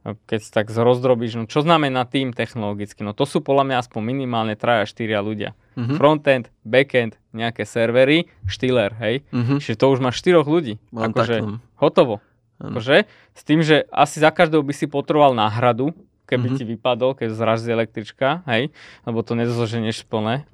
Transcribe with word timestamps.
keď 0.00 0.40
tak 0.48 0.72
rozdrobíš, 0.72 1.36
no 1.36 1.44
čo 1.44 1.60
znamená 1.60 2.08
tým 2.08 2.32
technologicky? 2.32 3.04
No 3.04 3.12
to 3.12 3.28
sú 3.28 3.44
podľa 3.44 3.68
mňa 3.68 3.76
aspoň 3.84 4.00
minimálne 4.00 4.54
3 4.56 4.88
4 4.88 5.20
ľudia. 5.20 5.52
Uh-huh. 5.76 5.96
Frontend, 6.00 6.48
backend, 6.64 7.20
nejaké 7.36 7.68
servery, 7.68 8.32
štýler, 8.48 8.96
hej? 8.96 9.14
Uh-huh. 9.28 9.60
Čiže 9.60 9.76
to 9.76 9.86
už 9.92 10.00
máš 10.00 10.24
4 10.24 10.40
ľudí. 10.48 10.80
Mám 10.88 11.12
akože 11.12 11.36
tak, 11.44 11.60
hotovo. 11.76 12.24
Akože, 12.60 13.08
s 13.32 13.42
tým, 13.44 13.64
že 13.64 13.88
asi 13.88 14.20
za 14.20 14.28
každého 14.28 14.60
by 14.60 14.72
si 14.76 14.84
potreboval 14.84 15.32
náhradu, 15.32 15.96
keby 16.30 16.54
mm-hmm. 16.54 16.58
ti 16.62 16.64
vypadol, 16.78 17.18
keď 17.18 17.34
zraží 17.34 17.66
električka, 17.74 18.46
hej, 18.46 18.70
lebo 19.02 19.26
to 19.26 19.34
nezloženeš 19.34 20.06
plné, 20.06 20.46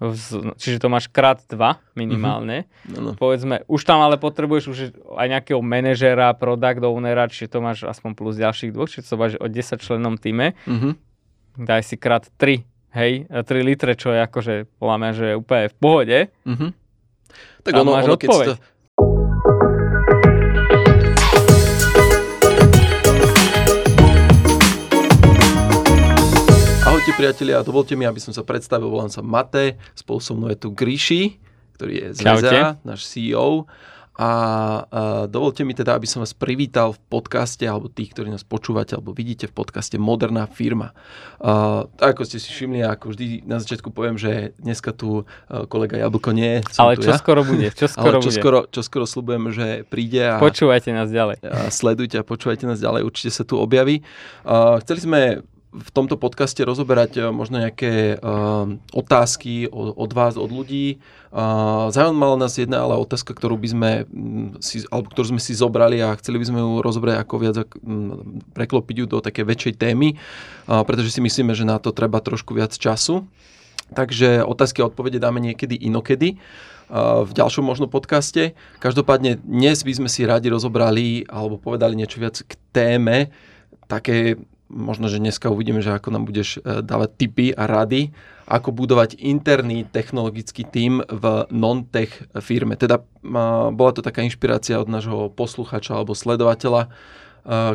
čiže 0.57 0.81
to 0.81 0.89
máš 0.89 1.13
krát 1.13 1.45
dva 1.53 1.85
minimálne. 1.93 2.65
Mm-hmm. 2.89 3.21
Povedzme, 3.21 3.69
už 3.69 3.85
tam 3.85 4.01
ale 4.01 4.17
potrebuješ 4.17 4.65
už 4.73 4.79
aj 5.21 5.27
nejakého 5.29 5.61
manažera, 5.61 6.33
product 6.33 6.81
ownera, 6.81 7.29
čiže 7.29 7.53
to 7.53 7.59
máš 7.61 7.85
aspoň 7.85 8.17
plus 8.17 8.41
ďalších 8.41 8.73
dvoch, 8.73 8.89
čiže 8.89 9.13
to 9.13 9.21
máš 9.21 9.33
o 9.37 9.45
10 9.45 9.77
členom 9.85 10.17
týme. 10.17 10.57
Mm-hmm. 10.65 10.93
Daj 11.61 11.83
si 11.85 12.01
krát 12.01 12.25
3, 12.41 12.65
hej, 12.97 13.13
3 13.29 13.45
litre, 13.61 13.93
čo 13.93 14.17
je 14.17 14.21
akože, 14.25 14.55
podľa 14.81 14.97
mňa, 14.97 15.11
že 15.13 15.25
je 15.29 15.35
úplne 15.37 15.65
v 15.69 15.77
pohode. 15.77 16.19
Mm-hmm. 16.49 16.71
Tak 17.67 17.73
ono, 17.77 17.91
máš 17.93 18.07
ono, 18.09 18.17
keď 18.17 18.29
si 18.33 18.47
to, 18.47 18.55
Ahojte 27.07 27.23
priatelia, 27.23 27.63
dovolte 27.63 27.95
mi, 27.95 28.03
aby 28.03 28.19
som 28.19 28.35
sa 28.35 28.43
predstavil, 28.43 28.91
volám 28.91 29.07
sa 29.07 29.23
Mate, 29.23 29.79
spolu 29.95 30.19
so 30.19 30.35
mnou 30.35 30.51
je 30.51 30.59
tu 30.59 30.75
Gríši, 30.75 31.39
ktorý 31.79 31.93
je 32.03 32.07
z 32.11 32.19
VZA, 32.19 32.83
náš 32.83 33.07
CEO. 33.07 33.63
A, 34.19 34.27
a 34.27 34.31
dovolte 35.31 35.63
mi 35.63 35.71
teda, 35.71 35.95
aby 35.95 36.03
som 36.11 36.19
vás 36.19 36.35
privítal 36.35 36.99
v 36.99 37.01
podcaste, 37.07 37.63
alebo 37.63 37.87
tých, 37.87 38.11
ktorí 38.11 38.35
nás 38.35 38.43
počúvate, 38.43 38.99
alebo 38.99 39.15
vidíte 39.15 39.47
v 39.47 39.55
podcaste 39.55 39.95
Moderná 40.03 40.51
firma. 40.51 40.99
A, 41.39 41.87
ako 41.87 42.27
ste 42.27 42.43
si 42.43 42.51
všimli, 42.51 42.83
ako 42.83 43.15
vždy 43.15 43.47
na 43.47 43.63
začiatku 43.63 43.95
poviem, 43.95 44.19
že 44.19 44.59
dneska 44.59 44.91
tu 44.91 45.31
kolega 45.71 46.03
Jablko 46.03 46.35
nie 46.35 46.59
je. 46.59 46.61
Ale 46.75 46.99
čo 46.99 47.15
ja. 47.15 47.23
skoro 47.23 47.47
bude, 47.47 47.71
čo 47.71 47.87
skoro 47.95 48.19
Ale 48.19 48.27
čo 48.27 48.35
bude. 48.35 48.41
Skoro, 48.43 48.59
čo 48.67 48.83
skoro 48.83 49.07
slúbujem, 49.07 49.55
že 49.55 49.87
príde 49.87 50.27
a... 50.27 50.43
Počúvajte 50.43 50.91
nás 50.91 51.07
ďalej. 51.15 51.39
A 51.47 51.71
sledujte 51.71 52.19
a 52.19 52.27
počúvajte 52.27 52.67
nás 52.67 52.83
ďalej, 52.83 53.07
určite 53.07 53.31
sa 53.31 53.47
tu 53.47 53.63
objaví. 53.63 54.03
A, 54.43 54.83
chceli 54.83 55.07
sme 55.07 55.21
v 55.77 55.91
tomto 55.93 56.17
podcaste 56.17 56.65
rozoberať 56.65 57.13
eh, 57.21 57.23
možno 57.29 57.61
nejaké 57.61 58.17
uh, 58.17 58.65
otázky 58.97 59.69
od, 59.73 60.11
vás, 60.17 60.41
od 60.41 60.49
ľudí. 60.49 60.99
Uh, 61.29 61.93
zaujímala 61.93 62.41
nás 62.41 62.57
jedna 62.57 62.81
ale 62.81 62.97
otázka, 62.97 63.37
ktorú 63.37 63.61
by 63.61 63.69
sme 63.69 63.91
mm, 64.09 64.65
si, 64.65 64.89
alebo 64.89 65.13
ktorú 65.13 65.37
sme 65.37 65.41
si 65.43 65.53
zobrali 65.53 66.01
a 66.01 66.17
chceli 66.17 66.41
by 66.41 66.47
sme 66.49 66.59
ju 66.65 66.73
rozobrať 66.81 67.15
ako 67.21 67.35
viac, 67.37 67.57
um, 67.85 68.41
preklopiť 68.57 68.97
ju 68.97 69.07
do 69.07 69.19
také 69.21 69.45
väčšej 69.45 69.75
témy, 69.77 70.17
pretože 70.65 71.13
si 71.13 71.21
myslíme, 71.21 71.53
že 71.53 71.69
na 71.69 71.77
to 71.77 71.93
treba 71.93 72.19
trošku 72.25 72.57
viac 72.57 72.73
času. 72.73 73.29
Takže 73.93 74.43
otázky 74.43 74.83
a 74.83 74.91
odpovede 74.91 75.23
dáme 75.23 75.39
niekedy 75.39 75.79
inokedy 75.79 76.43
v 77.23 77.31
ďalšom 77.31 77.63
možno 77.63 77.87
podcaste. 77.87 78.59
Každopádne 78.83 79.43
dnes 79.43 79.83
by 79.87 79.93
sme 79.95 80.09
si 80.11 80.27
radi 80.27 80.51
rozobrali 80.51 81.23
alebo 81.27 81.59
povedali 81.59 81.95
niečo 81.99 82.19
viac 82.19 82.43
k 82.43 82.59
téme 82.75 83.31
také 83.87 84.39
možno, 84.69 85.07
že 85.07 85.23
dneska 85.23 85.51
uvidíme, 85.51 85.79
že 85.83 85.95
ako 85.95 86.09
nám 86.11 86.25
budeš 86.27 86.59
e, 86.59 86.83
dávať 86.83 87.11
tipy 87.19 87.47
a 87.55 87.67
rady, 87.71 88.11
ako 88.47 88.71
budovať 88.71 89.19
interný 89.19 89.87
technologický 89.87 90.63
tím 90.67 91.03
v 91.03 91.25
non-tech 91.51 92.31
firme. 92.39 92.79
Teda 92.79 93.03
bola 93.75 93.91
to 93.91 94.07
taká 94.07 94.23
inšpirácia 94.23 94.79
od 94.79 94.87
nášho 94.87 95.35
posluchača 95.35 95.99
alebo 95.99 96.15
sledovateľa, 96.19 96.87
e, 96.87 96.89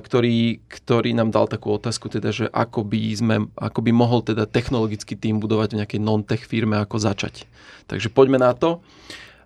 ktorý, 0.04 0.64
ktorý 0.68 1.12
nám 1.16 1.32
dal 1.32 1.48
takú 1.48 1.76
otázku, 1.76 2.12
teda, 2.12 2.32
že 2.36 2.46
ako 2.52 2.88
by, 2.88 3.02
sme, 3.16 3.36
ako 3.56 3.80
by 3.84 3.92
mohol 3.96 4.20
teda 4.24 4.48
technologický 4.48 5.16
tím 5.16 5.40
budovať 5.40 5.76
v 5.76 5.80
nejakej 5.84 6.00
non-tech 6.04 6.44
firme, 6.44 6.80
ako 6.80 7.00
začať. 7.00 7.48
Takže 7.88 8.12
poďme 8.12 8.40
na 8.40 8.52
to. 8.56 8.84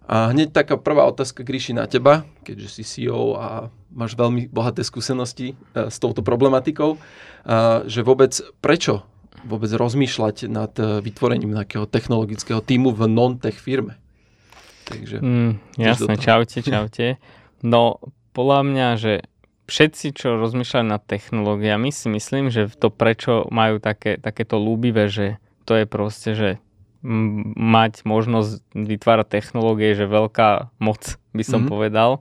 A 0.05 0.29
hneď 0.29 0.53
taká 0.53 0.77
prvá 0.77 1.09
otázka, 1.09 1.41
Gríši, 1.41 1.73
na 1.73 1.89
teba, 1.89 2.29
keďže 2.45 2.81
si 2.81 2.83
CEO 2.85 3.37
a 3.37 3.73
máš 3.89 4.13
veľmi 4.13 4.53
bohaté 4.53 4.85
skúsenosti 4.85 5.57
uh, 5.73 5.89
s 5.89 5.97
touto 5.97 6.21
problematikou, 6.21 6.97
uh, 6.97 7.81
že 7.89 8.05
vôbec 8.05 8.37
prečo 8.61 9.05
vôbec 9.45 9.69
rozmýšľať 9.69 10.49
nad 10.49 10.73
uh, 10.81 11.01
vytvorením 11.01 11.53
nejakého 11.53 11.85
technologického 11.85 12.61
týmu 12.61 12.93
v 12.93 13.01
non-tech 13.05 13.57
firme? 13.57 13.97
Takže, 14.85 15.17
mm, 15.21 15.81
jasné, 15.81 16.13
čaute, 16.21 16.61
čaute. 16.61 17.17
No, 17.65 17.97
podľa 18.37 18.59
mňa, 18.61 18.87
že 19.01 19.13
všetci, 19.65 20.13
čo 20.13 20.37
rozmýšľajú 20.37 20.85
nad 20.85 21.01
technológiami, 21.01 21.89
si 21.89 22.05
myslím, 22.13 22.53
že 22.53 22.69
to 22.69 22.93
prečo 22.93 23.49
majú 23.49 23.81
také, 23.81 24.21
takéto 24.21 24.61
ľúbivé, 24.61 25.09
že 25.09 25.41
to 25.65 25.73
je 25.73 25.85
proste, 25.89 26.37
že 26.37 26.49
mať 27.55 28.01
možnosť 28.01 28.65
vytvárať 28.73 29.27
technológie, 29.29 29.93
že 29.93 30.09
veľká 30.09 30.73
moc 30.81 31.21
by 31.37 31.43
som 31.45 31.63
mm-hmm. 31.63 31.71
povedal, 31.71 32.11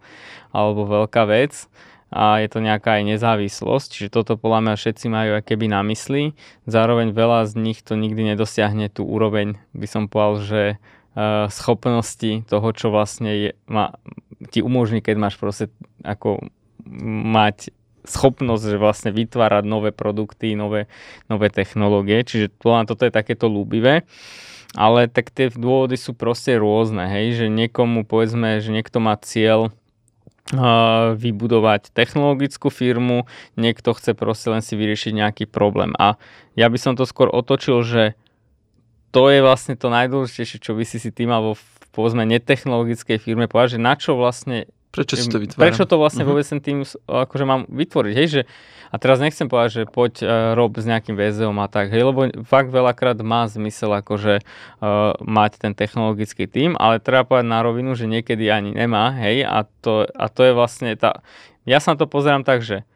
alebo 0.52 0.84
veľká 0.84 1.24
vec 1.24 1.66
a 2.14 2.38
je 2.38 2.46
to 2.46 2.62
nejaká 2.62 3.02
aj 3.02 3.16
nezávislosť, 3.16 3.88
čiže 3.90 4.14
toto 4.14 4.38
podľa 4.38 4.60
mňa 4.62 4.74
všetci 4.78 5.06
majú 5.10 5.30
aj 5.34 5.44
keby 5.50 5.66
na 5.66 5.82
mysli. 5.82 6.38
Zároveň 6.62 7.10
veľa 7.10 7.50
z 7.50 7.58
nich 7.58 7.82
to 7.82 7.98
nikdy 7.98 8.22
nedosiahne 8.22 8.86
tú 8.86 9.02
úroveň, 9.02 9.58
by 9.74 9.86
som 9.90 10.06
povedal, 10.06 10.34
že 10.46 10.62
uh, 10.78 11.50
schopnosti 11.50 12.46
toho, 12.46 12.68
čo 12.70 12.94
vlastne 12.94 13.30
je, 13.34 13.50
ma, 13.66 13.98
ti 14.54 14.62
umožní, 14.62 15.02
keď 15.02 15.16
máš 15.18 15.34
proste 15.42 15.74
ako 16.06 16.46
mať 17.34 17.74
schopnosť, 18.04 18.62
že 18.62 18.78
vlastne 18.78 19.10
vytvárať 19.10 19.64
nové 19.66 19.90
produkty, 19.90 20.54
nové, 20.54 20.86
nové 21.26 21.50
technológie, 21.50 22.22
čiže 22.22 22.52
toto 22.62 23.02
je 23.02 23.10
takéto 23.10 23.50
ľúbivé 23.50 24.04
ale 24.74 25.06
tak 25.06 25.30
tie 25.30 25.50
dôvody 25.50 25.94
sú 25.94 26.12
proste 26.14 26.58
rôzne, 26.58 27.06
hej, 27.06 27.38
že 27.38 27.46
niekomu 27.46 28.02
povedzme, 28.02 28.58
že 28.58 28.74
niekto 28.74 28.98
má 28.98 29.14
cieľ 29.18 29.70
vybudovať 31.16 31.88
technologickú 31.96 32.68
firmu, 32.68 33.24
niekto 33.56 33.96
chce 33.96 34.12
proste 34.12 34.52
len 34.52 34.60
si 34.60 34.76
vyriešiť 34.76 35.16
nejaký 35.16 35.44
problém. 35.48 35.96
A 35.96 36.20
ja 36.52 36.68
by 36.68 36.76
som 36.76 36.92
to 37.00 37.08
skôr 37.08 37.32
otočil, 37.32 37.80
že 37.80 38.12
to 39.08 39.32
je 39.32 39.40
vlastne 39.40 39.72
to 39.78 39.88
najdôležitejšie, 39.88 40.58
čo 40.60 40.76
by 40.76 40.84
si 40.84 41.00
si 41.00 41.08
tým 41.08 41.32
alebo 41.32 41.56
v 41.56 41.64
povedzme 41.96 42.26
netechnologickej 42.28 43.22
firme 43.22 43.48
povedať, 43.48 43.78
že 43.78 43.86
na 43.86 43.94
čo 43.96 44.18
vlastne 44.18 44.68
Prečo 44.94 45.18
si 45.18 45.26
to 45.26 45.42
vytváram? 45.42 45.66
Prečo 45.66 45.84
to 45.90 45.98
vlastne 45.98 46.22
uh-huh. 46.22 46.38
vôbec 46.38 46.46
ten 46.46 46.62
tým 46.62 46.86
akože 47.10 47.44
mám 47.44 47.66
vytvoriť, 47.66 48.14
hej, 48.14 48.28
že 48.30 48.42
a 48.94 48.96
teraz 49.02 49.18
nechcem 49.18 49.50
povedať, 49.50 49.70
že 49.74 49.82
poď 49.90 50.12
uh, 50.22 50.28
rob 50.54 50.70
s 50.78 50.86
nejakým 50.86 51.18
VZom 51.18 51.58
a 51.58 51.66
tak, 51.66 51.90
hej, 51.90 52.06
lebo 52.06 52.30
fakt 52.46 52.70
veľakrát 52.70 53.18
má 53.26 53.50
zmysel 53.50 53.90
akože 53.90 54.38
uh, 54.38 55.18
mať 55.18 55.58
ten 55.58 55.74
technologický 55.74 56.46
tým, 56.46 56.78
ale 56.78 57.02
treba 57.02 57.26
povedať 57.26 57.50
na 57.50 57.58
rovinu, 57.66 57.98
že 57.98 58.06
niekedy 58.06 58.46
ani 58.46 58.70
nemá, 58.70 59.10
hej, 59.18 59.42
a 59.42 59.66
to, 59.82 60.06
a 60.06 60.30
to 60.30 60.46
je 60.46 60.52
vlastne 60.54 60.94
tá, 60.94 61.26
ja 61.66 61.82
sa 61.82 61.98
na 61.98 61.98
to 61.98 62.06
pozerám 62.06 62.46
tak, 62.46 62.62
že 62.62 62.86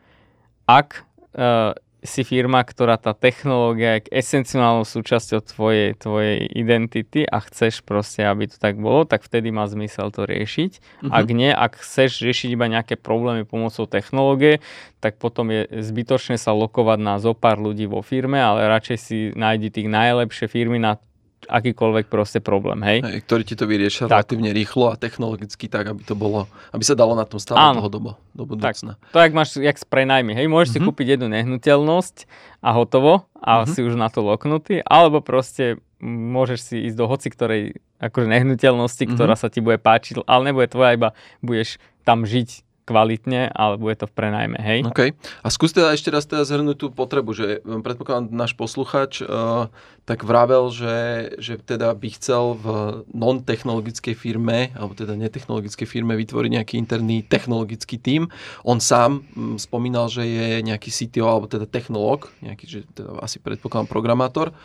ak 0.71 1.03
uh, 1.35 1.75
si 2.09 2.25
firma, 2.25 2.65
ktorá 2.65 2.97
tá 2.97 3.13
technológia 3.13 4.01
je 4.01 4.09
esenciálnou 4.09 4.89
súčasťou 4.89 5.45
tvojej, 5.45 5.93
tvojej 6.01 6.49
identity 6.57 7.29
a 7.29 7.45
chceš 7.45 7.85
proste, 7.85 8.25
aby 8.25 8.49
to 8.49 8.57
tak 8.57 8.81
bolo, 8.81 9.05
tak 9.05 9.21
vtedy 9.21 9.53
má 9.53 9.69
zmysel 9.69 10.09
to 10.09 10.25
riešiť. 10.25 10.73
Uh-huh. 11.05 11.13
Ak 11.13 11.29
nie, 11.29 11.53
ak 11.53 11.79
chceš 11.85 12.25
riešiť 12.25 12.49
iba 12.57 12.67
nejaké 12.67 12.97
problémy 12.97 13.45
pomocou 13.45 13.85
technológie, 13.85 14.65
tak 14.99 15.21
potom 15.21 15.53
je 15.53 15.69
zbytočné 15.69 16.41
sa 16.41 16.57
lokovať 16.57 16.99
na 16.99 17.21
zo 17.23 17.37
pár 17.37 17.61
ľudí 17.61 17.87
vo 17.87 18.03
firme, 18.03 18.41
ale 18.41 18.67
radšej 18.67 18.99
si 18.99 19.17
nájdi 19.37 19.69
tých 19.71 19.89
najlepšie 19.93 20.51
firmy 20.51 20.83
na 20.83 20.99
akýkoľvek 21.47 22.11
proste 22.11 22.43
problém, 22.43 22.83
hej? 22.83 22.99
hej 23.07 23.21
ktorý 23.23 23.43
ti 23.47 23.55
to 23.55 23.71
vyriešia 23.71 24.11
tak. 24.11 24.27
relatívne 24.27 24.51
rýchlo 24.51 24.91
a 24.91 24.99
technologicky 24.99 25.71
tak, 25.71 25.95
aby 25.95 26.03
to 26.03 26.19
bolo, 26.19 26.51
aby 26.75 26.83
sa 26.83 26.99
dalo 26.99 27.15
na 27.15 27.23
tom 27.23 27.39
stávať 27.39 27.79
dlhodobo, 27.79 28.19
do 28.35 28.43
budúcna. 28.49 28.99
Tak, 28.99 29.13
to 29.15 29.19
jak 29.23 29.33
máš, 29.37 29.49
jak 29.55 29.77
s 29.79 29.87
prenajmy, 29.87 30.35
hej? 30.35 30.51
Môžeš 30.51 30.75
mm-hmm. 30.75 30.83
si 30.83 30.85
mhm. 30.85 30.89
kúpiť 30.91 31.07
jednu 31.15 31.29
nehnuteľnosť 31.31 32.17
a 32.65 32.71
hotovo 32.75 33.31
a 33.39 33.63
mm-hmm. 33.63 33.71
si 33.71 33.81
už 33.87 33.95
na 33.95 34.09
to 34.11 34.27
loknutý, 34.27 34.83
alebo 34.83 35.23
proste 35.23 35.79
môžeš 36.03 36.59
si 36.59 36.77
ísť 36.91 36.97
do 36.99 37.07
hoci 37.07 37.29
ktorej 37.31 37.63
akože 37.99 38.27
nehnuteľnosti, 38.31 39.03
mm-hmm. 39.07 39.19
ktorá 39.19 39.35
sa 39.35 39.51
ti 39.51 39.63
bude 39.63 39.79
páčiť, 39.79 40.27
ale 40.27 40.51
nebude 40.51 40.71
tvoja, 40.71 40.95
iba 40.95 41.15
budeš 41.43 41.83
tam 42.07 42.27
žiť 42.27 42.68
kvalitne, 42.89 43.53
alebo 43.53 43.93
je 43.93 44.01
to 44.01 44.07
v 44.09 44.17
prenajme, 44.17 44.57
hej? 44.57 44.81
OK. 44.89 45.13
A 45.45 45.49
skús 45.53 45.77
teda 45.77 45.93
ešte 45.93 46.09
raz 46.09 46.25
teda 46.25 46.49
zhrnúť 46.49 46.81
tú 46.81 46.87
potrebu, 46.89 47.37
že 47.37 47.61
hm, 47.61 47.85
predpokladám 47.85 48.33
náš 48.33 48.57
posluchač 48.57 49.21
uh, 49.21 49.69
tak 50.09 50.25
vravel, 50.25 50.73
že, 50.73 50.97
že 51.37 51.61
teda 51.61 51.93
by 51.93 52.09
chcel 52.17 52.57
v 52.57 52.67
non-technologickej 53.13 54.17
firme, 54.17 54.73
alebo 54.73 54.97
teda 54.97 55.13
netechnologickej 55.21 55.85
firme 55.85 56.17
vytvoriť 56.17 56.51
nejaký 56.57 56.75
interný 56.81 57.21
technologický 57.21 58.01
tím. 58.01 58.33
On 58.65 58.81
sám 58.81 59.21
hm, 59.37 59.61
spomínal, 59.61 60.09
že 60.09 60.25
je 60.25 60.65
nejaký 60.65 60.89
CTO, 60.89 61.29
alebo 61.29 61.45
teda 61.45 61.69
technológ, 61.69 62.33
nejaký, 62.41 62.65
že 62.65 62.81
teda 62.97 63.21
asi 63.21 63.37
predpokladám 63.37 63.93
programátor, 63.93 64.57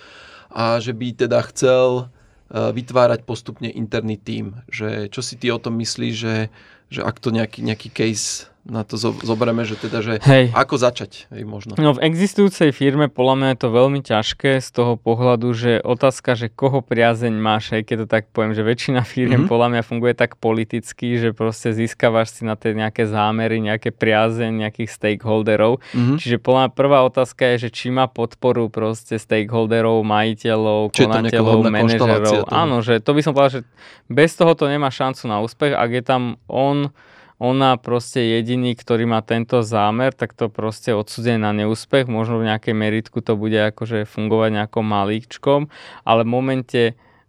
a 0.54 0.78
že 0.78 0.94
by 0.94 1.18
teda 1.18 1.42
chcel 1.50 2.08
uh, 2.08 2.70
vytvárať 2.72 3.26
postupne 3.26 3.68
interný 3.68 4.22
tím. 4.22 4.62
Že 4.70 5.10
čo 5.10 5.26
si 5.26 5.36
ty 5.36 5.50
o 5.50 5.58
tom 5.58 5.82
myslíš, 5.82 6.14
že 6.14 6.54
že 6.94 7.02
ak 7.02 7.18
to 7.18 7.34
nejaký, 7.34 7.66
nejaký 7.66 7.90
case 7.90 8.53
na 8.64 8.88
to 8.88 8.96
zoberieme, 8.96 9.68
že 9.68 9.76
teda, 9.76 10.00
že 10.00 10.14
hej. 10.24 10.48
ako 10.56 10.80
začať, 10.80 11.28
hej, 11.36 11.44
možno. 11.44 11.76
No 11.76 11.92
v 11.92 12.00
existujúcej 12.08 12.72
firme 12.72 13.12
podľa 13.12 13.36
mňa 13.36 13.48
je 13.52 13.60
to 13.60 13.70
veľmi 13.76 14.00
ťažké 14.00 14.64
z 14.64 14.70
toho 14.72 14.96
pohľadu, 14.96 15.52
že 15.52 15.72
otázka, 15.84 16.40
že 16.40 16.48
koho 16.48 16.80
priazeň 16.80 17.36
máš, 17.36 17.76
hej, 17.76 17.84
keď 17.84 17.98
to 18.04 18.08
tak 18.08 18.24
poviem, 18.32 18.56
že 18.56 18.64
väčšina 18.64 19.04
firm 19.04 19.36
mm-hmm. 19.36 19.52
podľa 19.52 19.68
mňa 19.68 19.82
funguje 19.84 20.16
tak 20.16 20.40
politicky, 20.40 21.20
že 21.20 21.36
proste 21.36 21.76
získavaš 21.76 22.40
si 22.40 22.48
na 22.48 22.56
tie 22.56 22.72
nejaké 22.72 23.04
zámery, 23.04 23.60
nejaké 23.60 23.92
priazeň 23.92 24.56
nejakých 24.56 24.96
stakeholderov. 24.96 25.84
Mm-hmm. 25.92 26.18
Čiže 26.24 26.40
podľa 26.40 26.60
mňa 26.64 26.72
prvá 26.72 27.00
otázka 27.04 27.44
je, 27.56 27.68
že 27.68 27.70
či 27.76 27.92
má 27.92 28.08
podporu 28.08 28.72
proste 28.72 29.20
stakeholderov, 29.20 30.08
majiteľov, 30.08 30.96
Čiže 30.96 31.12
konateľov, 31.12 31.60
manažerov. 31.68 32.48
Áno, 32.48 32.80
že 32.80 33.04
to 33.04 33.12
by 33.12 33.20
som 33.28 33.36
povedal, 33.36 33.60
že 33.60 33.62
bez 34.08 34.40
toho 34.40 34.56
to 34.56 34.72
nemá 34.72 34.88
šancu 34.88 35.28
na 35.28 35.44
úspech, 35.44 35.76
ak 35.76 35.90
je 35.92 36.04
tam 36.08 36.40
on 36.48 36.96
ona 37.44 37.76
proste 37.76 38.24
jediný, 38.24 38.72
ktorý 38.72 39.04
má 39.04 39.20
tento 39.20 39.60
zámer, 39.68 40.16
tak 40.16 40.32
to 40.32 40.48
proste 40.48 40.96
odsudenie 40.96 41.44
na 41.44 41.52
neúspech. 41.52 42.08
Možno 42.08 42.40
v 42.40 42.48
nejakej 42.48 42.72
meritku 42.72 43.20
to 43.20 43.36
bude 43.36 43.60
akože 43.60 44.08
fungovať 44.08 44.64
nejakom 44.64 44.86
malíčkom, 44.88 45.68
ale 46.08 46.24
v 46.24 46.32
momente 46.32 46.82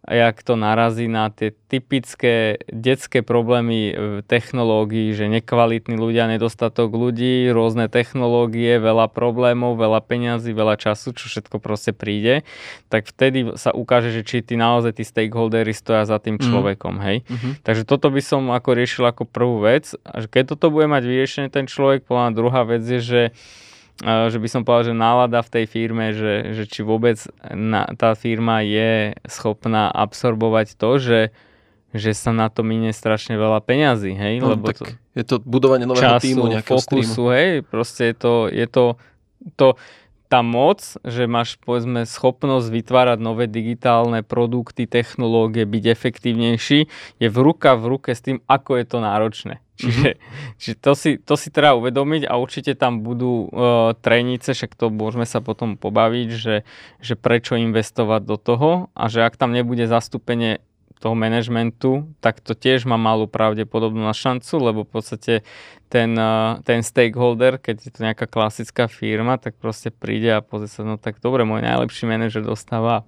jak 0.05 0.37
to 0.45 0.61
narazí 0.61 1.09
na 1.09 1.33
tie 1.33 1.57
typické 1.73 2.61
detské 2.69 3.25
problémy 3.25 3.97
technológií, 4.29 5.17
že 5.17 5.33
nekvalitní 5.33 5.97
ľudia, 5.97 6.29
nedostatok 6.29 6.93
ľudí, 6.93 7.49
rôzne 7.49 7.89
technológie, 7.89 8.77
veľa 8.77 9.09
problémov, 9.09 9.81
veľa 9.81 10.05
peňazí, 10.05 10.53
veľa 10.53 10.77
času, 10.77 11.17
čo 11.17 11.33
všetko 11.33 11.57
proste 11.57 11.97
príde, 11.97 12.45
tak 12.93 13.09
vtedy 13.09 13.57
sa 13.57 13.73
ukáže, 13.73 14.13
že 14.13 14.23
či 14.29 14.45
tí 14.45 14.61
naozaj 14.61 15.01
tí 15.01 15.05
stakeholdery 15.09 15.73
stoja 15.73 16.05
za 16.05 16.21
tým 16.21 16.37
mhm. 16.37 16.45
človekom, 16.45 16.95
hej. 17.01 17.25
Mm-hmm. 17.25 17.53
Takže 17.65 17.83
toto 17.89 18.13
by 18.13 18.21
som 18.21 18.53
ako 18.53 18.71
riešil 18.77 19.05
ako 19.09 19.25
prvú 19.25 19.65
vec. 19.65 19.97
A 20.05 20.21
keď 20.29 20.55
toto 20.55 20.69
bude 20.69 20.85
mať 20.85 21.03
vyriešené 21.09 21.49
ten 21.49 21.65
človek, 21.65 22.05
podľa 22.05 22.37
druhá 22.37 22.63
vec 22.69 22.85
je, 22.85 23.01
že 23.01 23.23
že 24.03 24.39
by 24.43 24.49
som 24.51 24.67
povedal, 24.67 24.91
že 24.91 24.95
nálada 24.97 25.39
v 25.39 25.53
tej 25.61 25.65
firme, 25.71 26.11
že, 26.11 26.51
že 26.51 26.65
či 26.67 26.83
vôbec 26.83 27.15
na, 27.55 27.87
tá 27.95 28.19
firma 28.19 28.59
je 28.67 29.15
schopná 29.31 29.87
absorbovať 29.95 30.75
to, 30.75 30.99
že, 30.99 31.21
že 31.95 32.11
sa 32.11 32.35
na 32.35 32.51
to 32.51 32.67
minie 32.67 32.91
strašne 32.91 33.39
veľa 33.39 33.63
peňazí, 33.63 34.19
hej? 34.19 34.43
No, 34.43 34.59
Lebo 34.59 34.75
tak 34.75 34.79
to, 34.83 34.85
je 35.15 35.25
to 35.25 35.37
budovanie 35.47 35.87
nového 35.87 36.19
času, 36.19 36.27
týmu, 36.27 36.45
nejakého 36.51 36.75
fokusu, 36.83 37.07
streamu. 37.07 37.35
hej? 37.39 37.51
Proste 37.63 38.03
je 38.11 38.17
to, 38.19 38.35
je 38.51 38.67
to, 38.67 38.85
to 39.55 39.67
tá 40.27 40.43
moc, 40.43 40.83
že 41.07 41.31
máš 41.31 41.55
povedzme 41.63 42.03
schopnosť 42.03 42.67
vytvárať 42.67 43.19
nové 43.23 43.47
digitálne 43.47 44.27
produkty, 44.27 44.91
technológie, 44.91 45.63
byť 45.63 45.85
efektívnejší, 45.87 46.79
je 47.23 47.29
v 47.31 47.39
ruka 47.39 47.79
v 47.79 47.95
ruke 47.95 48.11
s 48.11 48.21
tým, 48.27 48.43
ako 48.51 48.83
je 48.83 48.85
to 48.91 48.99
náročné. 48.99 49.64
Čiže, 49.75 50.11
mm-hmm. 50.15 50.55
čiže 50.61 50.77
to, 50.79 50.93
si, 50.95 51.11
to 51.19 51.35
si 51.35 51.51
treba 51.51 51.75
uvedomiť 51.75 52.31
a 52.31 52.39
určite 52.39 52.79
tam 52.79 53.03
budú 53.03 53.51
uh, 53.51 53.91
trenice, 53.99 54.55
však 54.55 54.79
to 54.79 54.87
môžeme 54.87 55.27
sa 55.27 55.43
potom 55.43 55.75
pobaviť, 55.75 56.29
že, 56.31 56.57
že 57.03 57.15
prečo 57.19 57.59
investovať 57.59 58.23
do 58.23 58.37
toho 58.39 58.71
a 58.95 59.11
že 59.11 59.27
ak 59.27 59.35
tam 59.35 59.51
nebude 59.51 59.91
zastúpenie 59.91 60.63
toho 61.03 61.19
manažmentu, 61.19 62.07
tak 62.23 62.39
to 62.39 62.55
tiež 62.55 62.87
má 62.87 62.95
malú 62.95 63.27
pravdepodobnú 63.27 64.07
na 64.07 64.15
šancu, 64.15 64.55
lebo 64.57 64.81
v 64.87 64.91
podstate 64.95 65.35
ten, 65.91 66.15
uh, 66.15 66.63
ten 66.63 66.87
stakeholder, 66.87 67.59
keď 67.59 67.77
je 67.83 67.91
to 67.91 68.01
nejaká 68.07 68.31
klasická 68.31 68.87
firma, 68.87 69.43
tak 69.43 69.59
proste 69.59 69.91
príde 69.91 70.31
a 70.33 70.41
pozrie 70.41 70.71
sa, 70.71 70.87
no 70.87 71.03
tak 71.03 71.19
dobre, 71.19 71.43
môj 71.43 71.67
najlepší 71.67 72.07
manažer 72.07 72.47
dostáva 72.47 73.03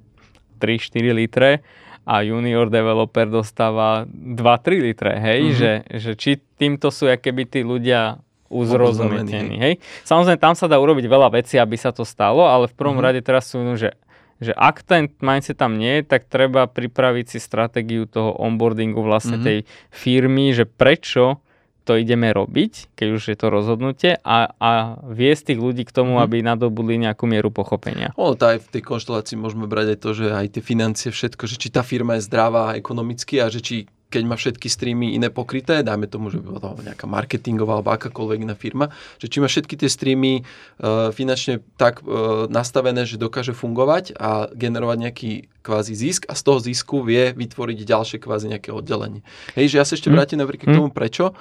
3-4 0.58 1.14
litre 1.14 1.62
a 2.06 2.22
junior 2.22 2.70
developer 2.70 3.26
dostáva 3.26 4.06
2-3 4.06 4.78
litre, 4.78 5.12
hej, 5.18 5.40
mm-hmm. 5.42 5.58
že, 5.58 5.72
že 5.98 6.10
či 6.14 6.30
týmto 6.38 6.94
sú 6.94 7.10
keby 7.10 7.50
tí 7.50 7.66
ľudia 7.66 8.22
uzrozumetení, 8.46 9.58
hej. 9.58 9.74
Samozrejme, 10.06 10.38
tam 10.38 10.54
sa 10.54 10.70
dá 10.70 10.78
urobiť 10.78 11.02
veľa 11.10 11.34
vecí, 11.34 11.58
aby 11.58 11.74
sa 11.74 11.90
to 11.90 12.06
stalo, 12.06 12.46
ale 12.46 12.70
v 12.70 12.78
prvom 12.78 12.94
mm-hmm. 12.94 13.06
rade 13.10 13.20
teraz 13.26 13.50
sú, 13.50 13.58
že 13.74 13.98
že 14.36 14.52
ak 14.52 14.84
ten 14.84 15.08
mindset 15.24 15.56
tam 15.56 15.80
nie 15.80 16.00
je, 16.00 16.12
tak 16.12 16.28
treba 16.28 16.68
pripraviť 16.68 17.24
si 17.24 17.38
stratégiu 17.40 18.04
toho 18.04 18.36
onboardingu 18.36 19.00
vlastne 19.00 19.40
mm-hmm. 19.40 19.48
tej 19.48 19.58
firmy, 19.88 20.52
že 20.52 20.68
prečo 20.68 21.40
to 21.86 21.94
ideme 21.94 22.34
robiť, 22.34 22.98
keď 22.98 23.08
už 23.14 23.22
je 23.30 23.36
to 23.38 23.46
rozhodnutie 23.46 24.18
a, 24.26 24.50
a 24.58 24.70
viesť 25.06 25.54
tých 25.54 25.60
ľudí 25.62 25.86
k 25.86 25.94
tomu, 25.94 26.18
mm. 26.18 26.22
aby 26.26 26.36
nadobudli 26.42 26.98
nejakú 26.98 27.30
mieru 27.30 27.54
pochopenia. 27.54 28.10
O, 28.18 28.34
to 28.34 28.58
aj 28.58 28.66
v 28.66 28.70
tej 28.74 28.82
konštelácii 28.82 29.38
môžeme 29.38 29.70
brať 29.70 29.94
aj 29.94 29.98
to, 30.02 30.10
že 30.10 30.26
aj 30.34 30.46
tie 30.58 30.62
financie, 30.66 31.08
všetko, 31.14 31.46
že 31.46 31.56
či 31.62 31.70
tá 31.70 31.86
firma 31.86 32.18
je 32.18 32.26
zdravá 32.26 32.74
ekonomicky 32.74 33.38
a 33.38 33.46
že 33.46 33.62
či 33.62 33.86
keď 34.06 34.22
má 34.22 34.38
všetky 34.38 34.70
streamy 34.70 35.18
iné 35.18 35.34
pokryté, 35.34 35.82
dajme 35.82 36.06
tomu, 36.06 36.30
že 36.30 36.38
by 36.38 36.48
bola 36.56 36.78
nejaká 36.78 37.10
marketingová 37.10 37.82
alebo 37.82 37.90
akákoľvek 37.90 38.38
iná 38.46 38.54
firma, 38.54 38.94
že 39.18 39.26
či 39.26 39.42
má 39.42 39.50
všetky 39.50 39.74
tie 39.74 39.90
streamy 39.90 40.46
uh, 40.46 41.10
finančne 41.10 41.58
tak 41.74 42.06
uh, 42.06 42.46
nastavené, 42.46 43.02
že 43.02 43.18
dokáže 43.18 43.50
fungovať 43.50 44.14
a 44.14 44.46
generovať 44.54 44.98
nejaký 45.10 45.30
kvázi 45.66 45.98
zisk 45.98 46.30
a 46.30 46.38
z 46.38 46.42
toho 46.46 46.58
zisku 46.62 47.02
vie 47.02 47.34
vytvoriť 47.34 47.78
ďalšie 47.82 48.18
kvázi 48.22 48.54
nejaké 48.54 48.70
oddelenie. 48.70 49.26
Hej, 49.58 49.74
že 49.74 49.76
ja 49.82 49.84
sa 49.84 49.98
ešte 49.98 50.08
hm. 50.08 50.14
vrátim 50.14 50.38
napríklad 50.38 50.70
k 50.70 50.72
hm. 50.72 50.78
tomu 50.78 50.90
prečo. 50.94 51.34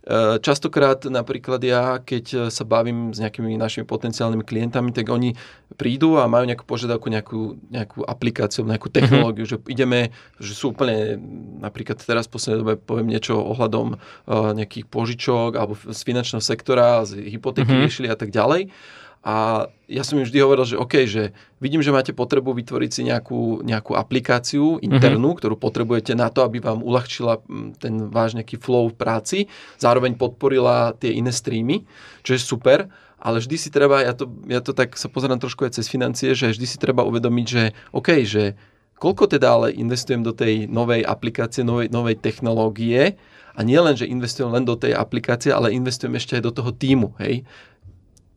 Eh, 0.00 0.40
častokrát 0.40 1.04
napríklad 1.04 1.60
ja, 1.60 2.00
keď 2.00 2.24
eh, 2.32 2.40
sa 2.48 2.64
bavím 2.64 3.12
s 3.12 3.20
nejakými 3.20 3.52
našimi 3.60 3.84
potenciálnymi 3.84 4.48
klientami, 4.48 4.96
tak 4.96 5.12
oni 5.12 5.36
prídu 5.76 6.16
a 6.16 6.24
majú 6.24 6.48
nejakú 6.48 6.64
požiadavku, 6.64 7.12
nejakú, 7.12 7.60
nejakú 7.68 8.08
aplikáciu, 8.08 8.64
nejakú 8.64 8.88
mhm. 8.88 8.96
technológiu, 8.96 9.44
mm-hmm. 9.44 9.68
že 9.68 9.72
ideme, 9.76 10.08
že 10.40 10.56
sú 10.56 10.72
úplne, 10.72 11.20
napríklad 11.60 12.00
teraz 12.00 12.24
v 12.32 12.32
poslednej 12.32 12.60
dobe 12.64 12.74
poviem 12.80 13.12
niečo 13.12 13.36
ohľadom 13.36 14.00
uh, 14.00 14.56
nejakých 14.56 14.88
požičok 14.88 15.60
alebo 15.60 15.76
z 15.76 16.00
finančného 16.00 16.40
sektora, 16.40 17.04
z 17.04 17.20
hypotéky 17.36 17.68
mm-hmm. 17.68 17.84
riešili 17.84 18.08
a 18.08 18.16
tak 18.16 18.32
ďalej. 18.32 18.72
A 19.20 19.68
ja 19.84 20.00
som 20.00 20.16
im 20.16 20.24
vždy 20.24 20.40
hovoril, 20.40 20.64
že 20.64 20.80
OK, 20.80 21.04
že 21.04 21.36
vidím, 21.60 21.84
že 21.84 21.92
máte 21.92 22.16
potrebu 22.16 22.56
vytvoriť 22.56 22.90
si 22.90 23.02
nejakú, 23.04 23.60
nejakú 23.60 23.92
aplikáciu 23.92 24.80
internú, 24.80 25.36
mm-hmm. 25.36 25.40
ktorú 25.44 25.54
potrebujete 25.60 26.16
na 26.16 26.32
to, 26.32 26.40
aby 26.40 26.56
vám 26.56 26.80
uľahčila 26.80 27.44
ten 27.76 28.08
váš 28.08 28.32
nejaký 28.32 28.56
flow 28.56 28.88
v 28.88 28.96
práci, 28.96 29.38
zároveň 29.76 30.16
podporila 30.16 30.96
tie 30.96 31.12
iné 31.12 31.36
streamy, 31.36 31.84
čo 32.24 32.32
je 32.32 32.40
super, 32.40 32.88
ale 33.20 33.44
vždy 33.44 33.56
si 33.60 33.68
treba, 33.68 34.00
ja 34.00 34.16
to, 34.16 34.24
ja 34.48 34.64
to 34.64 34.72
tak 34.72 34.96
sa 34.96 35.12
pozerám 35.12 35.36
trošku 35.36 35.68
aj 35.68 35.76
cez 35.76 35.92
financie, 35.92 36.32
že 36.32 36.56
vždy 36.56 36.64
si 36.64 36.80
treba 36.80 37.04
uvedomiť, 37.04 37.46
že 37.46 37.62
OK, 37.92 38.24
že 38.24 38.56
koľko 38.96 39.36
teda 39.36 39.52
ale 39.52 39.76
investujem 39.76 40.24
do 40.24 40.32
tej 40.32 40.64
novej 40.64 41.04
aplikácie, 41.04 41.60
novej, 41.60 41.92
novej 41.92 42.16
technológie 42.16 43.20
a 43.52 43.60
nie 43.60 43.76
len, 43.76 43.92
že 43.92 44.08
investujem 44.08 44.48
len 44.48 44.64
do 44.64 44.80
tej 44.80 44.96
aplikácie, 44.96 45.52
ale 45.52 45.76
investujem 45.76 46.16
ešte 46.16 46.40
aj 46.40 46.42
do 46.48 46.52
toho 46.56 46.72
týmu, 46.72 47.12
hej 47.20 47.44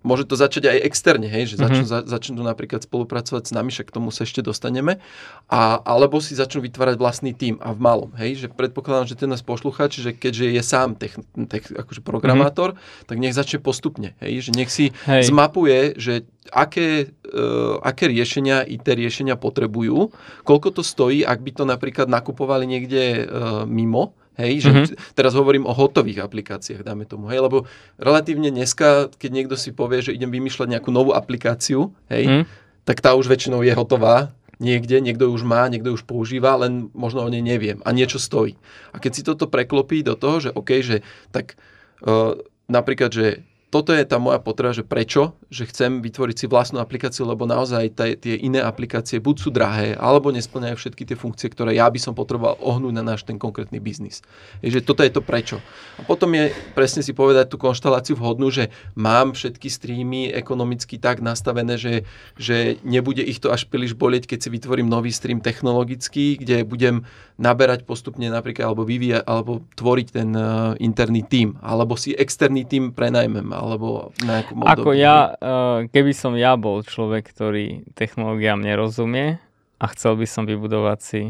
môže 0.03 0.27
to 0.27 0.35
začať 0.35 0.69
aj 0.69 0.77
externe, 0.83 1.31
hej, 1.31 1.55
že 1.55 1.55
začnú, 1.57 1.87
mm-hmm. 1.87 2.05
za, 2.05 2.19
začnú 2.19 2.43
napríklad 2.43 2.83
spolupracovať 2.83 3.43
s 3.49 3.51
nami, 3.55 3.71
však 3.71 3.87
k 3.89 3.95
tomu 3.95 4.11
sa 4.11 4.27
ešte 4.27 4.43
dostaneme, 4.43 4.99
a, 5.47 5.79
alebo 5.81 6.19
si 6.19 6.35
začnú 6.35 6.59
vytvárať 6.61 6.95
vlastný 6.99 7.31
tím 7.31 7.57
a 7.63 7.71
v 7.71 7.79
malom, 7.79 8.11
hej, 8.19 8.45
že 8.45 8.47
predpokladám, 8.51 9.09
že 9.09 9.15
ten 9.17 9.31
nás 9.31 9.41
posluchač, 9.41 10.03
že 10.03 10.11
keďže 10.11 10.53
je 10.53 10.61
sám 10.61 10.99
tech, 10.99 11.15
tech, 11.47 11.65
akože 11.71 12.03
programátor, 12.03 12.75
mm-hmm. 12.75 13.07
tak 13.07 13.17
nech 13.17 13.33
začne 13.33 13.63
postupne, 13.63 14.13
hej, 14.19 14.43
že 14.45 14.51
nech 14.53 14.69
si 14.69 14.91
hej. 15.07 15.23
zmapuje, 15.31 15.95
že 15.95 16.27
aké, 16.51 17.07
uh, 17.31 17.79
aké 17.79 18.11
riešenia 18.11 18.67
IT 18.67 18.83
riešenia 18.83 19.39
potrebujú, 19.39 20.11
koľko 20.43 20.69
to 20.75 20.81
stojí, 20.83 21.23
ak 21.23 21.39
by 21.39 21.51
to 21.55 21.63
napríklad 21.63 22.11
nakupovali 22.11 22.67
niekde 22.67 23.23
uh, 23.23 23.63
mimo, 23.63 24.13
Hej, 24.33 24.65
že 24.65 24.69
mm-hmm. 24.73 25.13
teraz 25.13 25.37
hovorím 25.37 25.69
o 25.69 25.73
hotových 25.77 26.25
aplikáciách, 26.25 26.81
dáme 26.81 27.05
tomu, 27.05 27.29
hej, 27.29 27.45
lebo 27.45 27.69
relatívne 28.01 28.49
dneska, 28.49 29.13
keď 29.13 29.29
niekto 29.29 29.55
si 29.55 29.69
povie, 29.69 30.01
že 30.01 30.09
idem 30.09 30.33
vymýšľať 30.33 30.73
nejakú 30.73 30.89
novú 30.89 31.13
aplikáciu, 31.13 31.93
hej, 32.09 32.25
mm. 32.25 32.43
tak 32.81 32.97
tá 32.97 33.13
už 33.13 33.29
väčšinou 33.29 33.61
je 33.61 33.77
hotová, 33.77 34.33
niekde, 34.57 34.97
niekto 35.05 35.29
ju 35.29 35.37
už 35.37 35.45
má, 35.45 35.69
niekto 35.69 35.93
ju 35.93 36.01
už 36.01 36.05
používa, 36.09 36.57
len 36.57 36.89
možno 36.97 37.21
o 37.21 37.29
nej 37.29 37.45
neviem 37.45 37.77
a 37.85 37.93
niečo 37.93 38.17
stojí. 38.17 38.57
A 38.89 38.97
keď 38.97 39.11
si 39.13 39.21
toto 39.21 39.45
preklopí 39.45 40.01
do 40.01 40.17
toho, 40.17 40.41
že 40.41 40.49
OK, 40.49 40.81
že 40.81 41.05
tak 41.29 41.53
uh, 42.01 42.33
napríklad, 42.65 43.13
že 43.13 43.45
toto 43.73 43.89
je 43.89 44.05
tá 44.05 44.21
moja 44.21 44.37
potreba, 44.37 44.69
že 44.69 44.85
prečo, 44.85 45.33
že 45.49 45.65
chcem 45.65 45.97
vytvoriť 46.05 46.35
si 46.37 46.45
vlastnú 46.45 46.77
aplikáciu, 46.77 47.25
lebo 47.25 47.49
naozaj 47.49 47.97
taj, 47.97 48.21
tie 48.21 48.37
iné 48.37 48.61
aplikácie 48.61 49.17
buď 49.17 49.35
sú 49.41 49.49
drahé, 49.49 49.97
alebo 49.97 50.29
nesplňajú 50.29 50.77
všetky 50.77 51.09
tie 51.09 51.17
funkcie, 51.17 51.49
ktoré 51.49 51.73
ja 51.73 51.89
by 51.89 51.97
som 51.97 52.13
potreboval 52.13 52.61
ohnúť 52.61 52.93
na 52.93 53.01
náš 53.01 53.25
ten 53.25 53.41
konkrétny 53.41 53.81
biznis. 53.81 54.21
Je, 54.61 54.69
že 54.69 54.85
toto 54.85 55.01
je 55.01 55.09
to 55.09 55.25
prečo. 55.25 55.57
A 55.97 56.05
potom 56.05 56.29
je 56.37 56.53
presne 56.77 57.01
si 57.01 57.17
povedať 57.17 57.49
tú 57.49 57.57
konštaláciu 57.57 58.13
vhodnú, 58.13 58.53
že 58.53 58.69
mám 58.93 59.33
všetky 59.33 59.65
streamy 59.73 60.29
ekonomicky 60.29 61.01
tak 61.01 61.25
nastavené, 61.25 61.73
že, 61.81 62.05
že 62.37 62.77
nebude 62.85 63.25
ich 63.25 63.41
to 63.41 63.49
až 63.49 63.65
príliš 63.65 63.97
bolieť, 63.97 64.29
keď 64.29 64.39
si 64.45 64.49
vytvorím 64.53 64.85
nový 64.85 65.09
stream 65.09 65.41
technologický, 65.41 66.37
kde 66.37 66.61
budem 66.61 67.09
naberať 67.41 67.89
postupne 67.89 68.29
napríklad, 68.29 68.69
alebo 68.69 68.85
vyvíjať, 68.85 69.25
alebo 69.25 69.65
tvoriť 69.73 70.07
ten 70.13 70.29
uh, 70.37 70.77
interný 70.77 71.25
tím, 71.25 71.57
alebo 71.65 71.97
si 71.97 72.13
externý 72.13 72.69
tím 72.69 72.93
prenajmem, 72.93 73.49
alebo 73.63 74.11
nejakú 74.19 74.59
Ako 74.59 74.91
ja, 74.91 75.31
eh, 75.39 75.87
keby 75.87 76.11
som 76.11 76.35
ja 76.35 76.59
bol 76.59 76.83
človek, 76.83 77.31
ktorý 77.31 77.87
technológiám 77.95 78.59
nerozumie 78.59 79.39
a 79.79 79.85
chcel 79.95 80.19
by 80.19 80.27
som 80.27 80.43
vybudovať 80.43 80.99
si 80.99 81.21